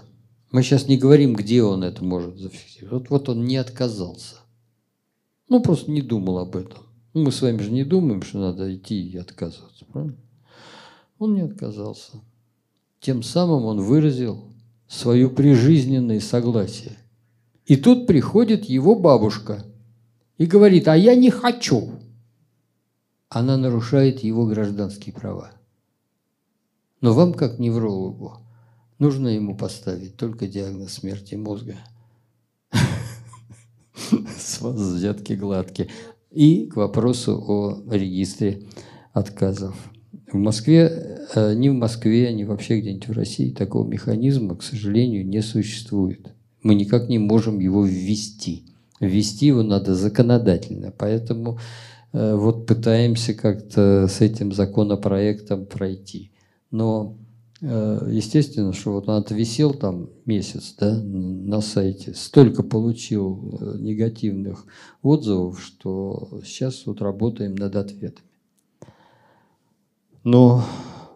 [0.51, 2.93] Мы сейчас не говорим, где он это может зафиксировать.
[2.93, 4.37] Вот, вот он не отказался.
[5.49, 6.79] Ну, просто не думал об этом.
[7.13, 10.17] Ну, мы с вами же не думаем, что надо идти и отказываться, правильно?
[11.19, 12.13] Он не отказался.
[13.01, 14.45] Тем самым он выразил
[14.89, 16.99] свое прижизненное согласие.
[17.67, 19.65] И тут приходит его бабушка
[20.39, 21.91] и говорит, а я не хочу
[23.35, 25.51] она нарушает его гражданские права.
[27.01, 28.39] Но вам, как неврологу,
[28.99, 31.77] нужно ему поставить только диагноз смерти мозга.
[34.39, 35.89] С вас взятки гладкие.
[36.31, 38.63] И к вопросу о регистре
[39.13, 39.77] отказов.
[40.33, 45.27] В Москве, э, ни в Москве, ни вообще где-нибудь в России такого механизма, к сожалению,
[45.27, 46.33] не существует.
[46.63, 48.65] Мы никак не можем его ввести.
[49.01, 50.93] Ввести его надо законодательно.
[50.97, 51.59] Поэтому
[52.15, 56.31] Э, вот пытаемся как-то с этим законопроектом пройти.
[56.75, 57.17] Но
[57.61, 64.67] э, естественно, что вот он отвисел там месяц да, на сайте, столько получил э, негативных
[65.01, 68.27] отзывов, что сейчас вот работаем над ответами.
[70.25, 70.65] Но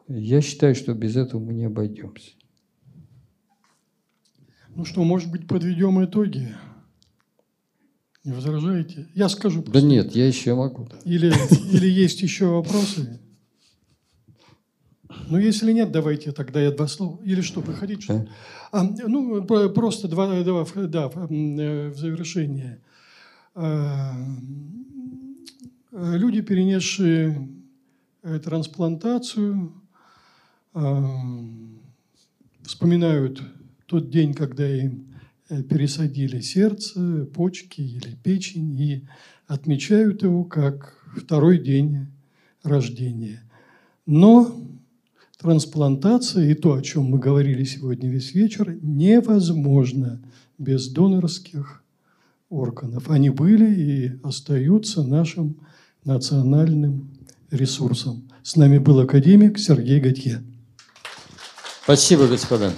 [0.07, 2.31] я считаю, что без этого мы не обойдемся.
[4.77, 6.55] Ну что, может быть, подведем итоги?
[8.23, 9.09] Не возражаете?
[9.13, 9.63] Я скажу.
[9.63, 9.81] Просто.
[9.81, 10.89] Да нет, я еще могу.
[11.05, 11.33] Или,
[11.73, 13.19] или есть еще вопросы?
[15.29, 17.21] Ну, если нет, давайте тогда я два слова.
[17.25, 18.03] Или что, хотите?
[18.03, 18.29] Что?
[18.73, 22.81] А, ну, просто два, два да, в завершение.
[23.55, 24.15] А,
[25.93, 27.49] люди, перенесшие
[28.45, 29.73] трансплантацию,
[30.75, 31.05] а,
[32.63, 33.43] вспоминают
[33.87, 35.15] тот день, когда им
[35.49, 39.09] э, пересадили сердце, почки или печень, и
[39.47, 42.09] отмечают его как второй день
[42.63, 43.43] рождения.
[44.05, 44.55] Но
[45.39, 50.21] трансплантация и то, о чем мы говорили сегодня весь вечер, невозможно
[50.59, 51.83] без донорских
[52.51, 53.09] органов.
[53.09, 55.57] Они были и остаются нашим
[56.05, 57.11] национальным
[57.51, 58.29] ресурсом.
[58.43, 60.43] С нами был академик Сергей Готье.
[61.85, 62.73] Спасибо, господа.